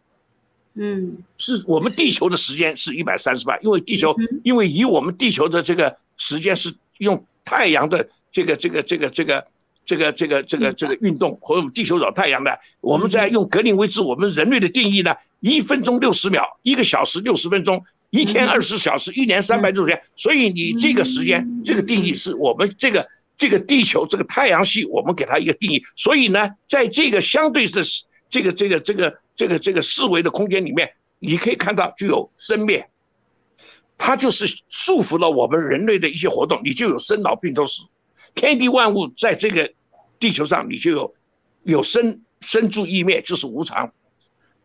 [0.75, 9.47] 嗯，是我们地球的时间是一百三十八，因为地球，因为以我们地球的这个时间是用太阳的这个这个这个这个
[9.89, 23.07] 这个这个这个这个运动和我们地球绕太阳的，我们在用格林威治我们人类的定义呢，一分钟六十秒，一个小时六十分钟，一天二十小时，一年三百六十天，所以你这个时间这个定义是我们这个。
[23.39, 25.81] 这个地球，这个太阳系，我们给它一个定义。
[25.95, 27.81] 所以呢，在这个相对的
[28.29, 32.89] 这个这个这个这个这个四维的空间里面，你可以看到具有生灭，
[33.97, 37.83] 它就是束缚了我们人类的一些活动，你就有生老病死。
[38.35, 39.71] 天地万物在这个
[40.19, 41.15] 地球上，你就有
[41.63, 43.91] 有生生住异灭，就是无常。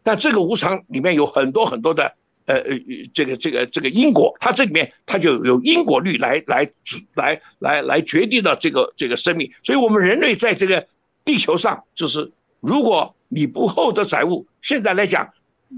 [0.02, 2.14] 但这个无常里面有很多很多的。
[2.46, 2.78] 呃呃，
[3.14, 6.68] 这个这个这个因果，它这里面它就有因果律来来
[7.14, 10.86] 来来来决定了这个这个生命，所以我们人类在这个
[11.24, 15.32] 地球上，就是如果你不厚德载物，现在来讲，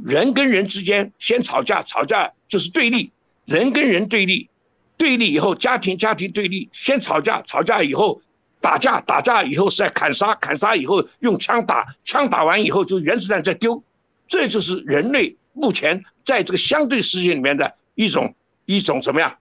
[0.04, 3.12] 人跟人之间先吵架，吵架就是对立，
[3.44, 4.50] 人跟人对立，
[4.96, 8.20] 对立以后家庭家庭对立，先吵架，吵架以后
[8.60, 13.82] 打架，打架以后是在砍杀，砍杀以后用枪打，枪打完以后就原子弹再丢，
[14.26, 15.36] 这就是人类。
[15.52, 19.36] 目前在这个相对世界里面的一种一种怎么样，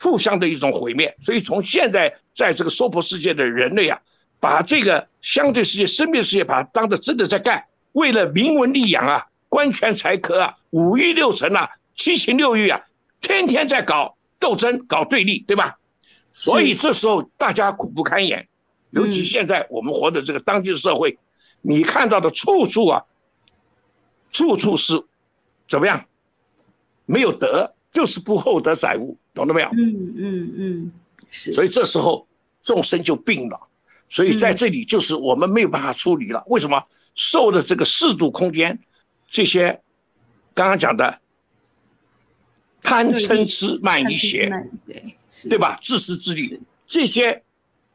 [0.00, 1.16] 互相的一种毁灭。
[1.20, 3.98] 所以从现在在这个娑婆世界的人类啊，
[4.40, 12.82] 把这个相对世界、生命世界，把它当的真的在干，为了名闻利养啊、官权财科啊、五欲六尘啊、七情六欲啊，
[13.20, 15.78] 天天在搞斗争、搞对立，对吧？
[16.32, 18.46] 所以这时候大家苦不堪言，
[18.94, 21.18] 尤其现在我们活的这个当今社会，
[21.62, 23.04] 你看到的处处啊，
[24.32, 25.04] 处处是。
[25.66, 26.04] 怎么样？
[27.06, 29.68] 没有德，就是不厚德载物，懂了没有？
[29.68, 30.92] 嗯嗯嗯，
[31.30, 31.54] 是。
[31.54, 32.28] 所以这时候
[32.60, 33.58] 众生就病了，
[34.10, 36.44] 所以在这里就是我们没有办法处理了。
[36.48, 36.84] 为什么？
[37.14, 38.78] 受的这个四度空间，
[39.30, 39.80] 这些
[40.52, 41.18] 刚刚讲的
[42.82, 44.50] 贪嗔痴慢疑邪，
[44.84, 45.16] 对
[45.48, 45.78] 对吧？
[45.82, 47.42] 自私自利这些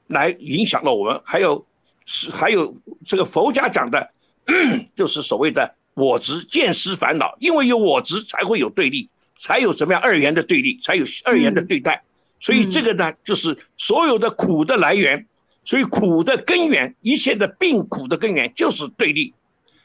[0.09, 1.65] 来影响了我们，还有
[2.05, 4.11] 是还有这个佛家讲的，
[4.95, 5.75] 就是所谓的。
[5.95, 12.03] 我执见思烦恼，因为有我执才会有对立，才有什么样二元的对立，才有二元的对待。
[12.39, 15.27] 所以这个呢，就是所有的苦的来源，
[15.65, 19.33] 所以苦的根源，一切的病苦的根源就是对立。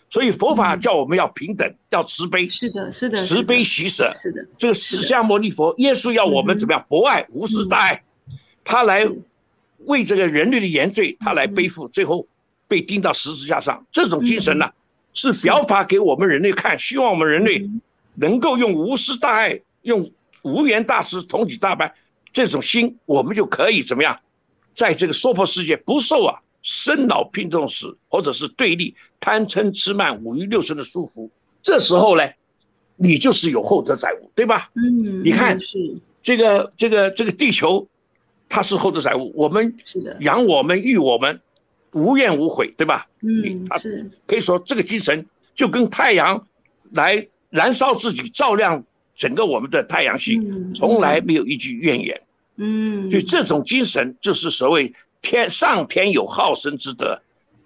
[0.08, 2.48] 所以佛法叫我们要平等，要慈悲。
[2.48, 4.12] 是的，是的，慈悲喜舍。
[4.14, 6.86] 是的，这个释迦牟尼佛，耶稣要我们怎么样？
[6.88, 8.04] 博爱，无私大爱，
[8.62, 9.04] 他来
[9.86, 12.26] 为这个人类的原罪，他来背负，最后
[12.68, 13.86] 被钉到十字架上。
[13.90, 14.70] 这种精神呢，
[15.12, 17.68] 是表法给我们人类看，希望我们人类
[18.14, 20.10] 能够用无私大爱，用
[20.42, 21.90] 无缘大慈，同体大悲
[22.32, 24.18] 这种心，我们就可以怎么样，
[24.74, 26.40] 在这个娑婆世界不受啊。
[26.66, 31.28] 生老病重死，或者是对立贪嗔痴慢五欲六尘的束缚，
[31.62, 32.26] 这时候呢，
[32.96, 34.70] 你就是有厚德载物，对吧？
[34.72, 37.86] 嗯，你看是这个这个这个地球，
[38.48, 41.40] 它是厚德载物，我们是的，养我们育我们，
[41.92, 43.06] 无怨无悔，对吧？
[43.20, 44.10] 嗯，是。
[44.26, 46.46] 可以说这个精神就跟太阳
[46.92, 48.84] 来燃烧自己，照亮
[49.16, 50.40] 整个我们的太阳系，
[50.74, 52.20] 从来没有一句怨言。
[52.56, 54.94] 嗯，就这种精神，就是所谓。
[55.26, 57.18] 天上天有好生之德，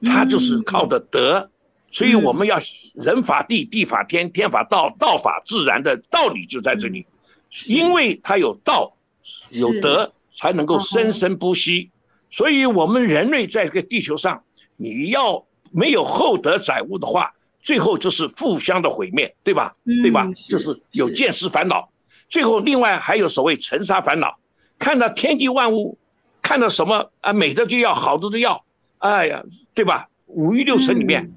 [0.05, 1.51] 他就是靠的德，
[1.91, 2.57] 所以我们要
[2.95, 7.05] 人法地，地法天，天法道，道法自然的道理就在这里，
[7.67, 8.95] 因为他有道，
[9.51, 11.91] 有德，才能够生生不息。
[12.31, 14.45] 所以，我们人类在这个地球上，
[14.77, 19.75] 你要没有厚德载物的话，最后就是互相的毁灭，对吧？
[19.85, 20.31] 对吧？
[20.49, 21.91] 就是有见识烦恼，
[22.29, 24.39] 最后另外还有所谓尘沙烦恼，
[24.79, 25.99] 看到天地万物。
[26.41, 27.33] 看到什么啊？
[27.35, 28.65] 美的就要，好的就要，
[28.99, 29.43] 哎呀，
[29.75, 30.09] 对吧？
[30.29, 31.35] 五欲六尘里面，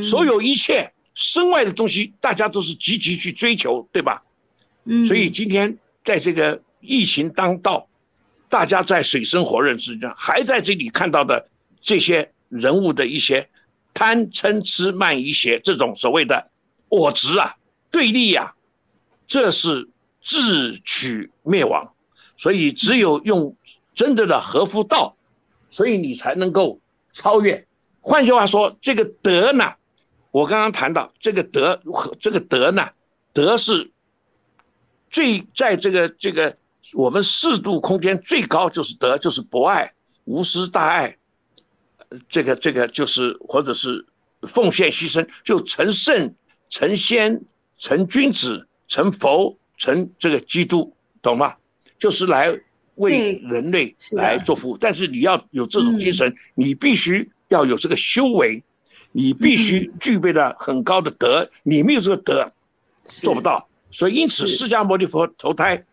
[0.00, 4.22] 所有一切身外的东西，大家都是积极去追求，对吧？
[4.84, 5.04] 嗯。
[5.06, 7.88] 所以今天在这个疫情当道，
[8.48, 11.48] 大家在水深火热之中，还在这里看到的
[11.80, 13.48] 这些人物的一些
[13.94, 16.50] 贪嗔痴慢疑邪这种所谓的
[16.88, 17.56] 我执啊、
[17.90, 18.54] 对立呀，
[19.26, 19.88] 这是
[20.22, 21.94] 自取灭亡。
[22.36, 23.56] 所以只有用。
[23.94, 25.16] 真正的合乎道，
[25.70, 26.78] 所以你才能够
[27.12, 27.66] 超越。
[28.00, 29.74] 换句话说，这个德呢，
[30.30, 32.90] 我刚刚谈到这个德和这个德呢，
[33.32, 33.90] 德是
[35.10, 36.56] 最在这个这个
[36.94, 39.92] 我们四度空间最高就是德，就是博爱、
[40.24, 41.16] 无私大爱，
[42.28, 44.06] 这个这个就是或者是
[44.42, 46.34] 奉献牺牲，就成圣、
[46.70, 47.40] 成仙、
[47.78, 51.54] 成君子、成佛、成这个基督，懂吗？
[51.98, 52.60] 就是来。
[52.98, 58.60] 为人类来做服务，但是你要有这种精神，你必须要有这个修为，
[59.12, 62.52] 你必须具备了很高的德，你没有这个德，
[63.06, 63.68] 做不到。
[63.92, 65.84] 所以因此，释迦牟尼佛投胎，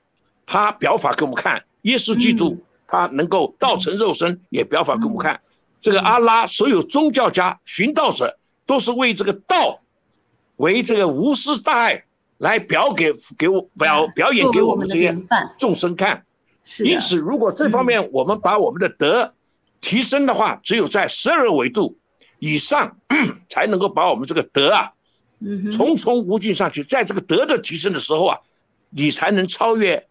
[0.45, 5.39] 他表法给我们看；耶稣基督他能够道成肉身，也表法给我们看。
[5.81, 9.81] 这个阿拉，所有宗教家、寻道者，都是为这个道，
[10.55, 12.03] 为这个无私大爱
[12.37, 15.15] 来表给给我表表演给我们这些
[15.57, 16.25] 众生看。
[16.83, 19.33] 因此，如果这方面我们把我们的德
[19.81, 21.97] 提升的话，只有在十二维度
[22.39, 22.97] 以上，
[23.49, 24.91] 才能够把我们这个德啊，
[25.71, 26.83] 重重无尽上去。
[26.83, 28.39] 在这个德的提升的时候啊，
[28.89, 30.07] 你才能超越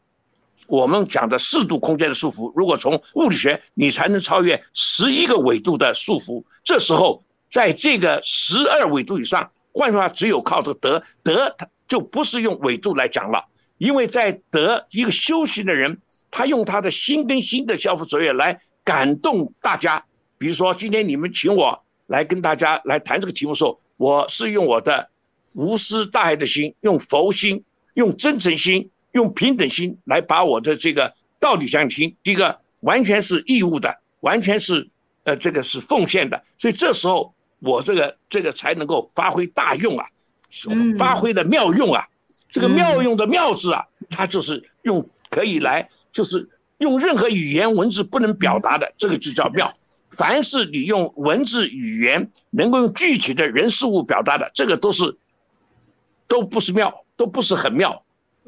[0.66, 2.52] 我们讲的四度空间的束缚。
[2.56, 6.44] 如果从物理学，你才能超越十一个纬度的束缚。
[6.62, 13.44] 这时候，在这个十二纬度以上，换句话，只有靠这个德，德它就不是用纬度来讲了，
[13.78, 15.98] 因为在德一个修行的人。
[16.36, 20.04] 他用他的心跟心的交付作业来感动大家，
[20.36, 25.10] 比如说今天你们请我来跟大家来谈这个题目的时候，我是用我的
[25.52, 27.62] 无私大爱的心，用佛心，
[27.94, 32.14] 用真诚心，用平等心来把我的这个道理讲听。
[32.22, 34.88] 第一个完全是义务的，完全是
[35.24, 40.06] 呃这个是奉献的，所以这时候我这个这个才能够发挥大用啊，
[40.98, 42.06] 发挥的妙用啊，
[42.50, 45.88] 这个妙用的妙字啊，它就是用可以来。
[46.14, 46.48] 就是
[46.78, 49.74] 用任何语言文字不能表达的，这个就叫妙。
[50.10, 55.18] 凡是你用文字语言能够用具体的人事物表达的，这个都是
[56.28, 58.03] 都不是妙，都不是很妙，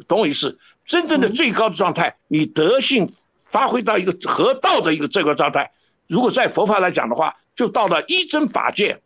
[0.09, 0.59] 懂我意思？
[0.85, 5.72] 真正的最高的状态，你德性发挥到一个合道的一个最高状态。
[6.06, 9.00] 如果在佛法来讲的话，就到了一真法界，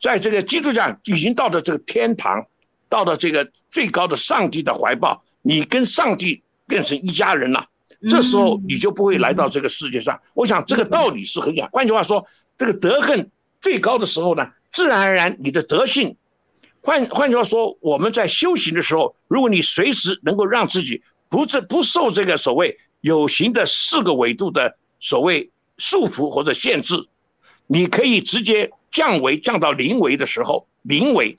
[0.00, 2.46] 在这个基督教已经到了这个天堂，
[2.88, 7.68] 到了这个最高的上帝的怀抱，你跟上帝变成一家人了。
[8.10, 10.20] 这时候你就不会来到这个世界上。
[10.34, 11.68] 我想这个道理是很讲。
[11.70, 12.26] 换句话说，
[12.58, 16.16] 这个德恨最高的时候呢，自然而然你的德性，
[16.84, 27.08] 换换句话说，我们在修行的时候，如果你随时能够让自己不这不受这个所谓有形的四个维度的所谓束缚或者限制，
[27.66, 31.38] 你可以直接降维降到零维的时候，零维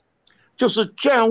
[0.56, 1.30] 就是降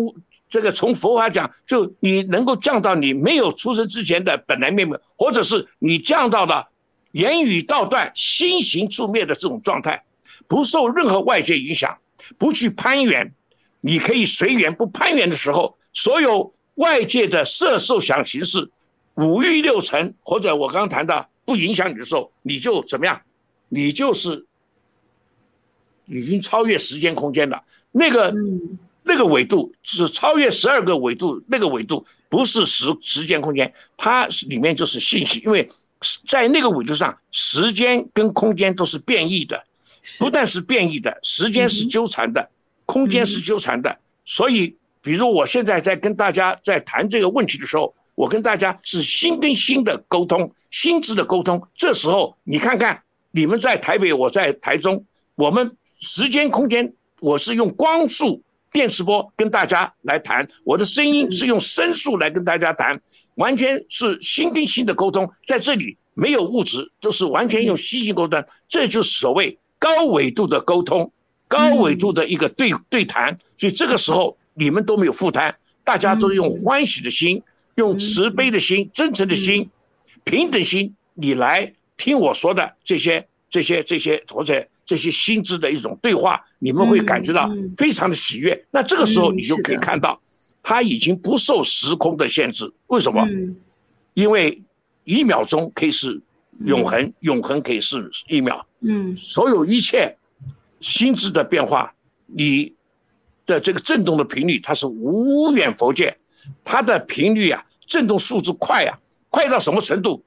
[0.50, 6.70] 这个从佛法讲，就你能够降到你没有出生之前的本来面目，或者是你降到了
[7.12, 10.06] 言语道断、心行处灭的这种状态，
[10.48, 11.98] 不受任何外界影响，
[12.38, 13.34] 不去攀缘，
[13.86, 18.72] 你可以随缘，不攀缘的时候，所有外界的色受想行识、
[19.14, 23.22] 五欲六尘，或者我刚刚谈的不影响你的时候，你就怎么样？
[23.70, 24.48] 你就是
[26.08, 27.64] 已经超越时间空间了。
[27.92, 28.34] 那个
[29.04, 35.42] 那个纬度是超越十二个纬度，那个纬度不是时时间空间，它里面就是信息。
[35.46, 35.70] 因为
[36.28, 39.64] 在那个纬度上，时间跟空间都是变异的，
[40.18, 42.50] 不但是变异的，时间是纠缠的，
[42.86, 44.00] 空间是纠缠的。
[44.26, 51.68] 所以，比如我现在在跟大家在谈这个问题的时候，我跟大家是心跟心的沟通，心智的沟通。
[51.76, 53.02] 这时候你看看。
[53.38, 55.04] 你们在台北，我在台中，
[55.36, 63.02] 我们时间空间，我是用光速电磁波跟大家来谈，我的声音是用声速来跟大家谈，
[63.34, 71.12] 完全是心跟心的沟通，在这里没有物质，都是完全用心性沟通，这就是所谓高纬度的沟通，
[71.48, 77.44] 高纬度的一个对对谈，所以这个时候你们都没有负担，大家都用欢喜的心，
[77.76, 79.70] 用慈悲的心，真诚的心，
[80.24, 81.74] 平等心，你来。
[81.98, 88.66] 听我说的这些、这些、这些，或者这些心智的一种对话，你们会感觉到非常的喜悦。
[88.70, 90.20] 那这个时候，你就可以看到，
[90.62, 92.70] 他已经不受时空的限制。
[92.88, 93.26] 为什么？
[94.14, 94.62] 因为
[95.06, 96.22] 一秒钟可以是
[96.66, 98.68] 永恒，永恒可以是一秒。
[98.82, 100.18] 嗯，所有一切
[100.86, 101.96] 心智的变化，
[102.28, 102.76] 你
[103.48, 106.16] 的这个振动的频率，它是无远佛界，
[106.64, 109.00] 它的频率啊，振动速度快啊，
[109.32, 110.24] 快到什么程度？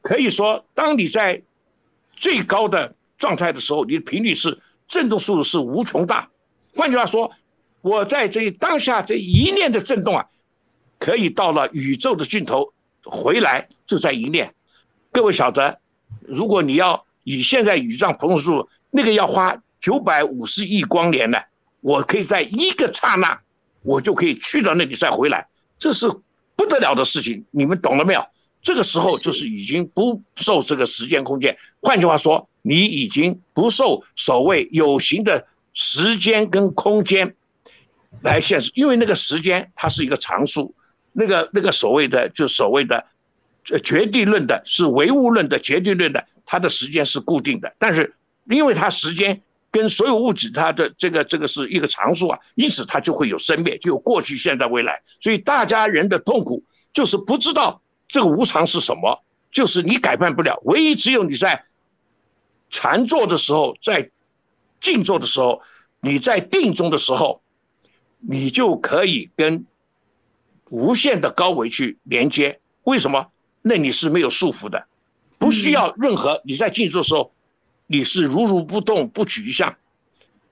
[0.00, 1.42] 可以说，当你在
[2.12, 6.30] 最高的状态的时候，你的频率是振动速度是无穷大。
[6.76, 7.32] 换句话说，
[7.80, 10.28] 我在这当下这一念的震动啊，
[11.00, 12.72] 可以到了宇宙的尽头，
[13.02, 14.54] 回来就在一念。
[15.10, 15.80] 各位晓得，
[16.20, 21.38] 如果你要以现在宇宙膨胀速度，那个要花九百五十亿光年呢，
[21.80, 23.40] 我可以在一个刹那，
[23.82, 25.46] 我就可以去到那里再回来，
[25.78, 26.08] 这是
[26.56, 27.44] 不得了的事情。
[27.50, 28.24] 你们懂了没有？
[28.62, 37.34] 这个时候就是已经不受这个时间空间，换句话说，你已经不受所谓有形的时间跟空间
[38.20, 40.74] 来限制，因为那个时间它是一个常数，
[41.12, 43.06] 那个那个所谓的就所谓的
[43.70, 48.14] 呃绝对论的是唯物论的绝对论的，它的时间是固定的，但是
[48.44, 49.40] 因为它时间
[49.70, 57.80] 跟所有物质它的这个这个是一个常数啊，因此它就会有生灭，就有过去、现在、未来，所以大家人的痛苦就是不知道。
[58.08, 59.22] 这个无常是什么？
[59.52, 61.64] 就是你改变不了，唯一只有你在
[62.68, 64.10] 禅坐的时候，在
[64.80, 65.62] 静坐的时候，
[66.00, 67.40] 你在定中的时候，
[68.18, 69.64] 你就可以跟
[70.70, 72.58] 无限的高维去连接。
[72.82, 73.30] 为什么？
[73.62, 74.86] 那你是没有束缚的，
[75.38, 76.40] 不需要任何。
[76.44, 77.32] 你在静坐的时候，
[77.92, 79.74] 你是如如不动，不取一相。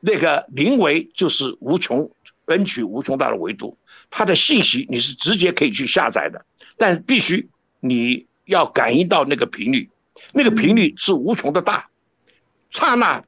[0.01, 2.11] 那个灵维就是无穷
[2.47, 3.79] 恩取无穷大的维度，
[4.11, 6.45] 它的信息你是直接可以去下载的。
[6.77, 7.49] 但必须
[7.79, 9.89] 你要感应到那个频率，
[10.33, 11.89] 那个频率是无穷的大，
[12.71, 13.23] 刹那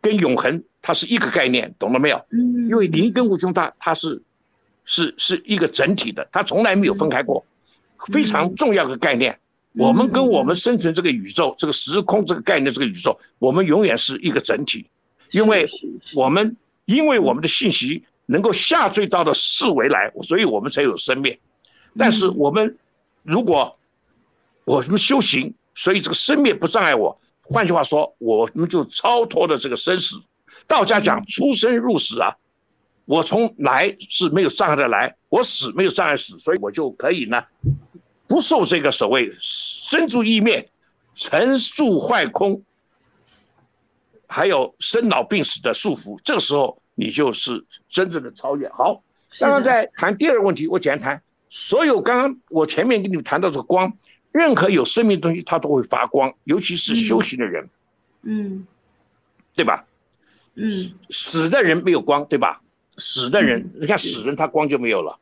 [0.00, 2.26] 跟永恒它是一个概念，懂了没有？
[2.30, 2.68] 嗯。
[2.68, 4.20] 因为零跟无穷大它是
[4.84, 7.46] 是是一个整体的，它从来没有分开过，
[8.12, 9.38] 非常重要的概念。
[9.74, 14.86] 我们跟我们生存这个宇宙、这个时空这个概念、这个宇宙，我们永远是一个整体，
[15.30, 15.68] 因为
[16.14, 21.38] 我们因为我们的信息能够下坠到的四维来，所以我们才有生命。
[21.96, 22.76] 但是我们
[23.22, 23.78] 如果
[24.64, 27.18] 我们修行，所以这个生灭不障碍我。
[27.42, 30.16] 换句话说，我们就超脱了这个生死。
[30.66, 32.36] 道家讲出生入死啊，
[33.06, 37.42] 我从来是没有障碍的来，我死没有障碍死，所以我就可以呢，
[38.28, 40.70] 不受这个所谓生住意灭、
[41.14, 42.62] 成住坏空，
[44.26, 46.20] 还有生老病死的束缚。
[46.22, 48.68] 这个时候，你就是真正的超越。
[48.68, 49.02] 好，
[49.40, 51.22] 刚刚在谈第二个问题，我简单谈。
[51.50, 53.96] 所有刚刚我前面跟你们谈到这个光，
[54.30, 57.70] 任何有生命的东西它都会发光，尤其是修行的人，
[58.22, 58.66] 嗯，
[59.54, 59.86] 对吧？
[60.54, 60.70] 嗯，
[61.08, 62.60] 死的人没有光，对吧？
[62.98, 65.18] 死的人，你看死人他光就没有了，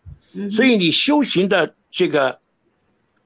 [0.50, 2.40] 所以你修行的这个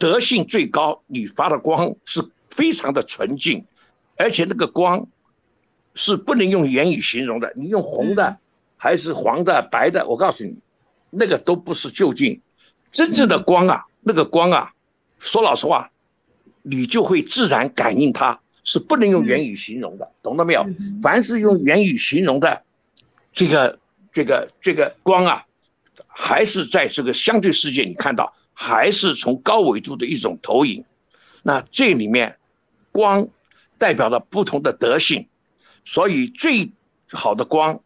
[0.01, 3.66] 德性最高，你发的光是非常的纯净，
[4.16, 5.07] 而且那个光
[5.94, 8.38] 是不能用言语形容的，你用红的
[8.78, 10.57] 还是黄的、白的，我告诉你，
[11.11, 12.40] 那个都不是究竟。
[12.90, 14.72] 真正的光啊，那个光啊，
[15.18, 15.90] 说老实话，
[16.62, 20.66] 你就会自然感应它，是不能用言语形容的，懂了没有？
[21.03, 22.62] 凡是用言语形容的，
[23.34, 23.78] 这个
[24.11, 25.44] 这个这个光啊，
[26.11, 30.85] 还是在这个相对世界你看到，还是从高维度的一种投影。
[31.43, 32.37] 那这里面，
[32.93, 33.29] 光
[33.79, 35.29] 代表了不同的德性，
[35.85, 36.71] 所以最
[37.11, 37.81] 好的光，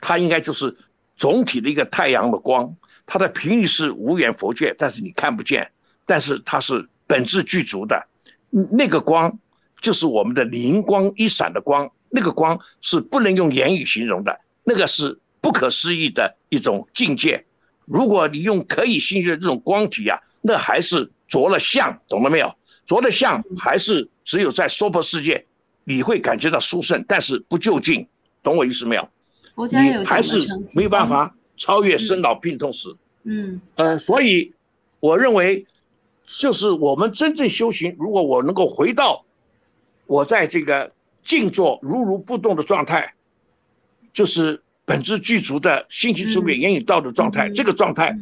[0.00, 0.76] 它应该就是
[1.16, 5.72] 总体的一个太阳的光，它的频率是无远佛界，但是你看不见，
[6.06, 8.06] 但是它是本质具足的，
[8.50, 9.38] 那个光
[9.80, 17.44] 就是我们的灵光一闪的光，那个光是不能用言语形容的，那个是不可思议的一种境界。
[17.86, 22.54] 如果你用可以信任这种光体啊，那还是着了相，懂了没有？
[22.86, 25.46] 着了相还是只有在娑婆世界，
[25.84, 28.06] 你会感觉到殊胜，但是不就近，
[28.42, 29.08] 懂我意思没有？
[29.70, 30.40] 你还是
[30.74, 32.96] 没有办法超越生老病痛死。
[33.22, 34.52] 嗯，呃，所以
[35.00, 35.66] 我认为，
[36.26, 39.24] 就是我们真正修行，如果我能够回到
[40.06, 43.14] 我在这个静坐如如不动的状态，
[44.12, 48.18] 就是本质具足的信息出面言语道的状态，这个状态，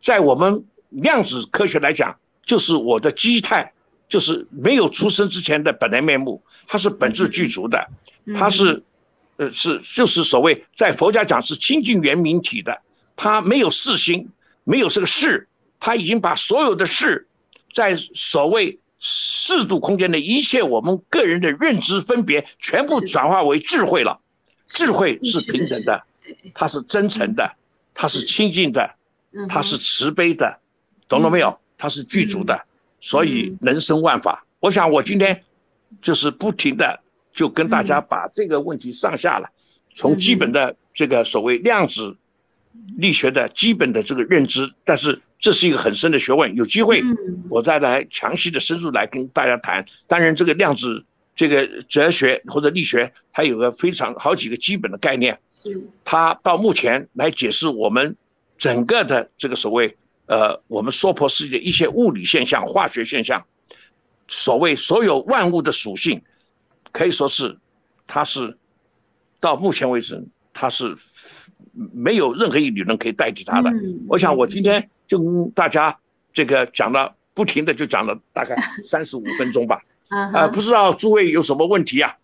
[0.00, 3.72] 在我们量子科学来讲，就是我的基态。
[4.08, 7.88] 就是没有出生之前的本来面目，它是本质具足的，
[8.34, 8.82] 它是，
[9.38, 12.82] 呃，是就是所谓在佛家讲是清净圆明体的，
[13.16, 14.28] 它没有世心，
[14.64, 15.48] 没有这个事，
[15.80, 17.26] 它已经把所有的事，
[17.72, 24.20] 在所谓四度空间的一切我们个人的认知分别，全部转化为智慧了，
[24.74, 26.04] 智慧是平等的，
[26.54, 27.54] 它是真诚的，
[27.94, 28.94] 它是清净的，
[29.48, 30.58] 它是慈悲的，
[31.08, 31.58] 懂了没有？
[31.76, 32.64] 它是具足的。
[33.00, 35.42] 所以人生万法，我想我今天
[36.00, 37.00] 就是不停的
[37.32, 39.50] 就跟大家把这个问题上下了，
[39.94, 42.16] 从基本的这个所谓量子
[42.96, 47.02] 力学的基本的这个认知，但是这是一个很深的学问，有机会
[47.48, 49.84] 我再来详细的深入来跟大家谈。
[50.06, 51.04] 当然，这个量子
[51.34, 55.38] 这个哲学或者力学，它有个非常好几个基本的概念，
[56.04, 58.16] 它到目前来解释我们
[58.58, 59.96] 整个的这个所谓。
[60.26, 63.44] 呃，我们娑婆世界一些物理现象、化学现象，
[64.28, 66.22] 所谓所有万物的属性，
[66.90, 67.58] 可以说是，
[68.06, 68.56] 它是
[69.40, 70.24] 到目前为止，
[70.54, 70.96] 它是
[71.92, 73.70] 没有任何一理论可以代替它的。
[74.08, 75.98] 我想我今天就跟大家
[76.32, 79.82] 这个讲了，不停的就讲了大概三十五分钟吧。
[80.16, 82.16] 啊，不知道诸位有什么问题啊？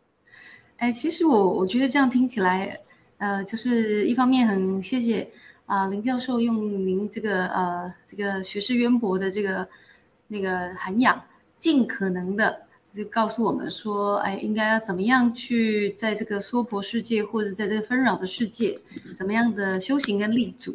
[0.76, 2.78] 哎，其实我我觉得这样听起来，
[3.16, 5.28] 呃，就是一方面很谢谢。
[5.66, 9.68] 啊，林教授用您这个呃这个学识渊博的这个
[10.26, 11.22] 那个涵养，
[11.58, 12.62] 尽可能的
[12.94, 18.80] 就告诉我们说，哎，应该要怎么样去在这个娑婆世界或者在这个纷扰的世界，
[19.14, 20.74] 怎么样的修行跟立足。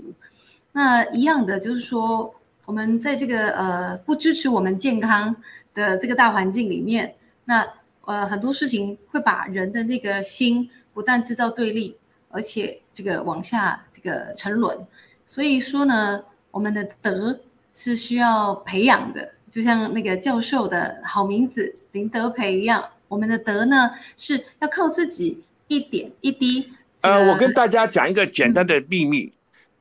[0.71, 2.31] 那一样的就是说，
[2.65, 5.35] 我们在这个呃不支持我们健康
[5.73, 7.15] 的这个大环境里面，
[7.45, 7.67] 那
[8.05, 11.95] 呃很多事情会把人的那个心不但制造对立。
[12.35, 14.75] 而且这个往下这个沉沦，
[15.23, 16.19] 所以说呢，
[16.49, 17.39] 我们的德
[17.75, 26.73] 是需要培养的，就像那个教授的好名字林德培一样，我们的德呢是要靠自己一点一滴。
[27.01, 29.31] 呃，我跟大家讲一个简单的秘密，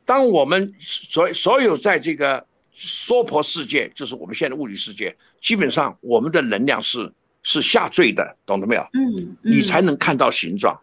[0.04, 7.12] 当我们所所有在这个娑婆世界，就是我们现在物理世界，基本上我们的能量是
[7.42, 8.86] 是下坠的，懂了没有？
[8.92, 10.80] 嗯，你才能看到形状。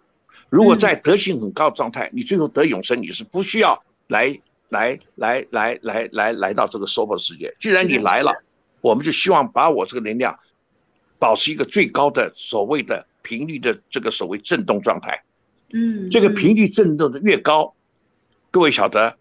[0.50, 7.56] 如果在德行很高的状态，你最后得永生，你是不需要来来来来来来来到这个娑婆世界。
[7.60, 8.44] 既然你来了，
[8.82, 10.40] 我们就希望把我这个能量
[11.18, 15.24] 保持一个最高的所谓的频率的这个所谓振动状态。
[15.72, 17.76] 嗯，这个频率振动的越高，
[18.50, 19.18] 各位晓得，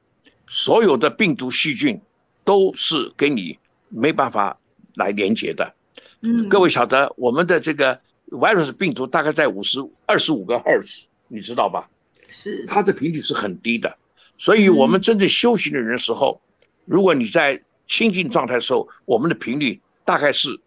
[0.47, 2.01] 所有的病毒细菌
[2.49, 3.59] 都是跟你
[3.91, 4.59] 没办法
[4.95, 5.75] 来连接的。
[6.23, 11.07] 嗯，各位晓得，我们的这个 virus 病毒大概在五十二十五个赫兹。
[11.31, 11.87] 你知道吧？
[12.27, 13.95] 是它的频率是很低的，
[14.39, 16.41] 所以我们真正修行的人时候，
[16.87, 20.59] 如果你在清净状态的时候，我们的频率大概是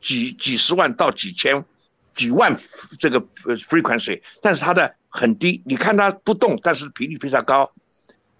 [0.00, 1.64] 几几十万到几千、
[2.12, 2.58] 几万
[2.98, 5.62] 这个呃 frequency，但是它的很低。
[5.64, 7.72] 你看它不动，但是频率非常高，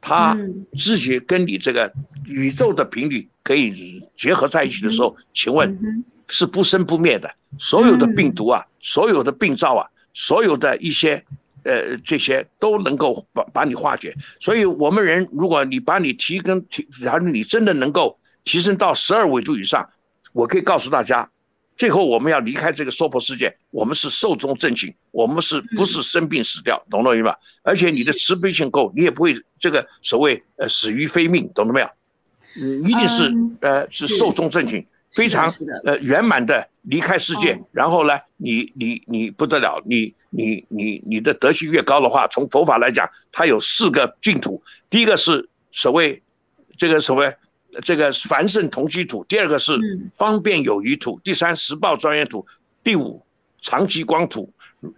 [0.01, 0.37] 它
[0.79, 1.93] 自己跟你这个
[2.27, 7.31] 宇宙的频率可以结合在一起的时候，请问是不生不灭的。
[7.59, 11.25] 所有的病毒啊，所有的病灶啊，所有的一些。
[11.63, 19.87] 呃，这些都能够把把你化解，所以我们人，如果你把你提跟提，然后你真的能够提升到十二维度以上，
[20.33, 21.29] 我可以告诉大家，
[21.81, 27.35] 最后我们要离开这个娑婆世界，我们是寿终正寝，我们是不是生病死掉，懂了没有？
[27.63, 31.89] 而且你的慈悲心够，你也不会这个所谓呃死于非命，懂了没有？
[32.61, 35.51] 嗯，一定是呃是寿终正寝，非常
[35.87, 46.23] 呃圆满的离开世界，然后呢，你你你不得了，你你你你的德行越高的话，从佛法来讲，它有四个净土，第一个是所谓
[46.77, 47.35] 这个所谓
[47.83, 49.79] 这个凡圣同居土，第二个是
[50.15, 52.47] 方便有余土，第三十报庄严土，
[52.83, 53.25] 第五
[53.61, 54.53] 长吉光土，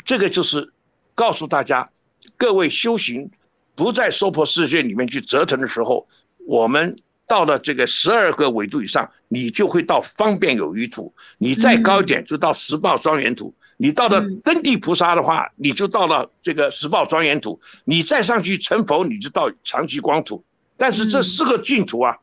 [0.05, 0.73] 这个就是
[1.15, 1.91] 告诉大家，
[2.37, 3.31] 各位修行
[3.75, 6.07] 不在娑婆世界里面去折腾的时候，
[6.47, 6.97] 我们。
[7.25, 20.45] 到了这个十二个纬度以上，你就会到方便有余土；你再高一点，就到十报庄严土；你到了登地菩萨的话，你就到了这个十报庄严土；你再上去成佛，你就到长吉光土。
[20.77, 22.19] 但是这四个净土啊，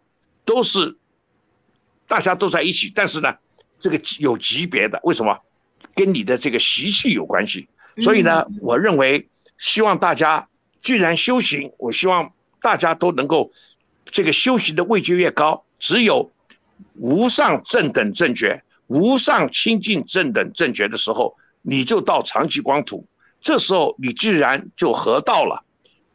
[0.49, 0.97] 都是
[2.07, 3.35] 大家都在一起，但是呢，
[3.79, 5.39] 这个有级别的，为什么？
[5.93, 7.67] 跟你的这个习气有关系。
[8.03, 10.47] 所以呢，我认为希望大家
[10.81, 13.51] 既然修行，我希望大家都能够。
[14.11, 16.31] 这个修行的位阶越高，只有
[16.95, 23.05] 无上正等正觉、无上清净正等正觉的时候，你就到长吉光土。
[23.39, 25.63] 这时候你既然就合道了，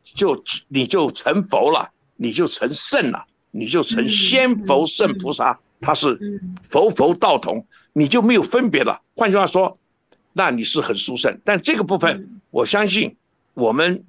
[0.02, 9.00] 就你就成佛了，你就成圣了，你就成仙佛圣菩萨，他是佛佛道同，你就没有分别了。
[9.14, 9.78] 换句话说，
[10.32, 11.40] 那你是很殊胜。
[11.44, 13.16] 但这个部分，我相信
[13.54, 14.04] 我们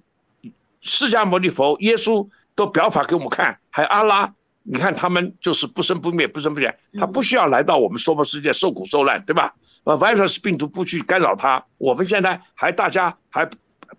[0.81, 2.27] 释迦牟尼佛、耶稣。
[2.57, 4.33] 都表法给我们看，还有阿拉，
[4.63, 9.53] 你看他们就是不生不灭，不生不灭，他不需要来到我们娑婆世界受苦受难，对吧？
[9.83, 13.45] 呃，virus 病毒不去干扰他，我们现在还大家还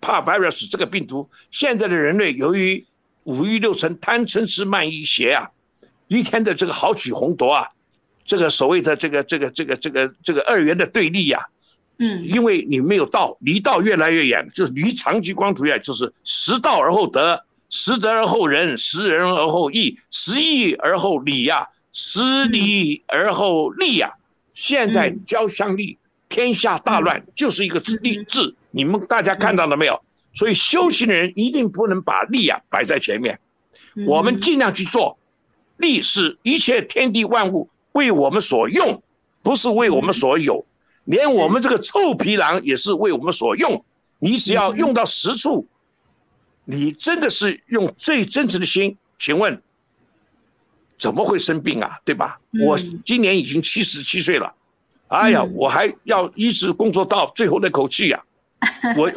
[0.01, 1.29] 怕 virus 这个病毒。
[1.51, 2.83] 现在的人类由于
[3.27, 5.51] 五欲六尘贪嗔痴慢疑邪啊，
[6.07, 7.67] 一天的这个豪取红夺啊，
[8.23, 11.47] 这个所谓的这个这个这个这个这个二元的对立呀，
[11.99, 17.43] 嗯，因为你没有道，离道越来越远，就是离长吉光图远，就是识道而后得。
[17.69, 24.13] 识德而后仁，识仁而后义，识义而后礼呀，识礼而后利呀。
[24.53, 25.97] 现在交相利，
[26.29, 28.55] 天下大乱，就是一个字利字。
[28.71, 30.01] 你们大家看到了没有？
[30.37, 33.39] 所以修行的人一定不能把利啊摆在前面。
[34.05, 35.17] 我们尽量去做，
[35.77, 39.01] 利是一切天地万物为我们所用，
[39.41, 40.65] 不是为我们所有。
[41.03, 43.83] 连我们这个臭皮囊也是为我们所用。
[44.19, 45.67] 你只要用到实处。
[46.69, 49.61] 你真的是用最真诚的心，请问
[50.97, 51.97] 怎么会生病啊？
[52.03, 52.41] 对吧？
[52.61, 54.53] 我今年已经七十七岁了，
[55.07, 58.21] 哎呀，我还要一直工作到最后那口气呀！
[58.97, 59.09] 我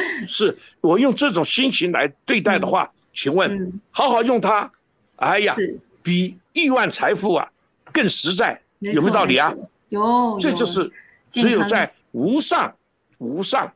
[0.28, 4.70] 是我用这种心情来对待的话，请问好好用它，
[5.16, 5.54] 哎呀，
[6.02, 7.50] 比亿万财富啊
[7.92, 9.54] 更实在，有没有道理啊？
[9.88, 10.92] 有，这就是
[11.30, 12.76] 只有在无上、
[13.18, 13.72] 无上、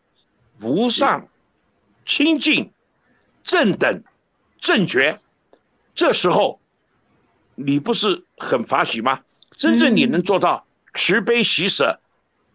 [0.61, 1.29] 无上
[2.05, 2.71] 清净。
[3.43, 4.03] 正等
[4.61, 5.19] 正觉，
[5.95, 6.61] 这时候
[7.55, 9.23] 你不是很法喜吗？
[9.57, 12.01] 真正你能做到慈悲喜舍，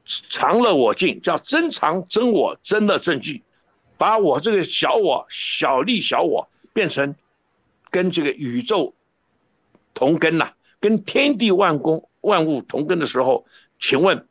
[0.06, 3.42] 常乐我净，叫真常真我真乐正寂，
[3.98, 7.16] 把我这个小我小利小我变成
[7.90, 8.94] 跟这个宇宙
[9.94, 13.46] 同根呐，跟天地万公万物同根的时候，
[13.80, 14.28] 请问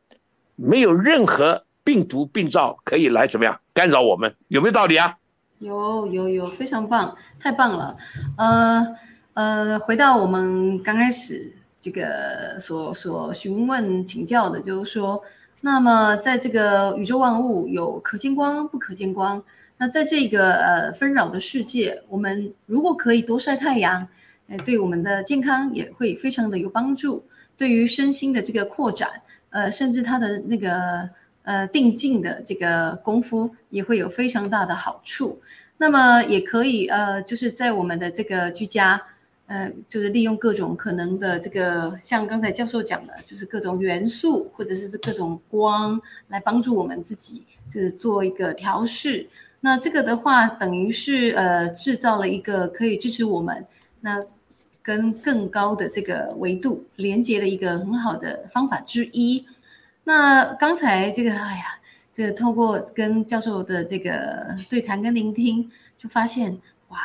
[0.55, 4.35] 没有任何病毒病灶可以来怎么样干扰我们？
[4.47, 5.17] 有没有道理啊？
[5.59, 7.95] 有有有，非常棒，太棒了。
[8.37, 8.95] 呃
[9.33, 15.23] 呃，回到我们刚开始这个所所询问请教的，就是说，
[15.65, 19.43] 那么在这个宇宙万物有可见光不可见光，
[19.79, 24.07] 那在这个呃纷扰的世界，我们如果可以多晒太阳，
[24.47, 27.25] 呃，对我们的健康也会非常的有帮助，
[27.57, 29.09] 对于身心的这个扩展，
[29.49, 31.09] 呃，甚至它的那个。
[31.47, 35.39] 呃，定静的这个功夫也会有非常大的好处。
[35.77, 38.99] 那么也可以呃，就是在我们的这个居家，
[39.47, 49.29] 呃，就是利用各种可能的这个，像刚才教授讲的，就是各种元素或者是各种光来帮助我们自己，就是做一个调试。
[49.61, 53.65] 那这个的话，等于是呃，制造了一个可以支持我们
[54.01, 54.23] 那
[54.81, 59.45] 跟更高的这个维度连接的一个很好的方法之一。
[60.03, 61.79] 那刚才这个，哎呀，
[62.11, 66.55] 这个透过跟教授的这个对谈跟聆听，就发现
[66.89, 66.99] 哇，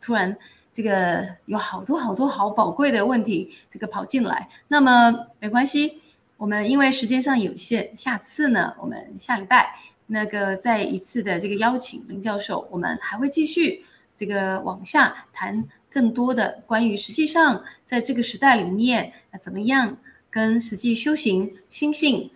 [0.00, 0.36] 突然
[0.72, 4.48] 这个有好多好多好宝贵的问题，这个跑进来。
[4.68, 6.00] 那么没关系，
[6.36, 9.74] 我们因为时间上有限，下次呢，我们下礼拜
[10.06, 19.96] 那个再一次的这个邀请林教授，我们还会继续这个往下谈更多的关于实际上在这个时代里面啊怎么样
[20.30, 22.30] 跟实际修行心性。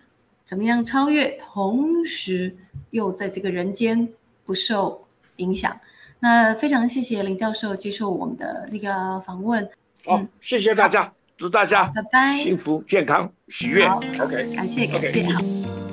[0.47, 2.55] 怎么样超越，同时
[2.91, 4.07] 又在这个人间
[4.45, 5.03] 不受
[5.37, 5.75] 影响？
[6.19, 9.69] 那非常谢谢林教授接受我们的那个访问。
[10.05, 11.11] 好，谢谢大家。
[11.37, 13.85] 祝大家拜拜，幸福、健康、喜悦。
[13.87, 15.84] OK，感谢感谢，好。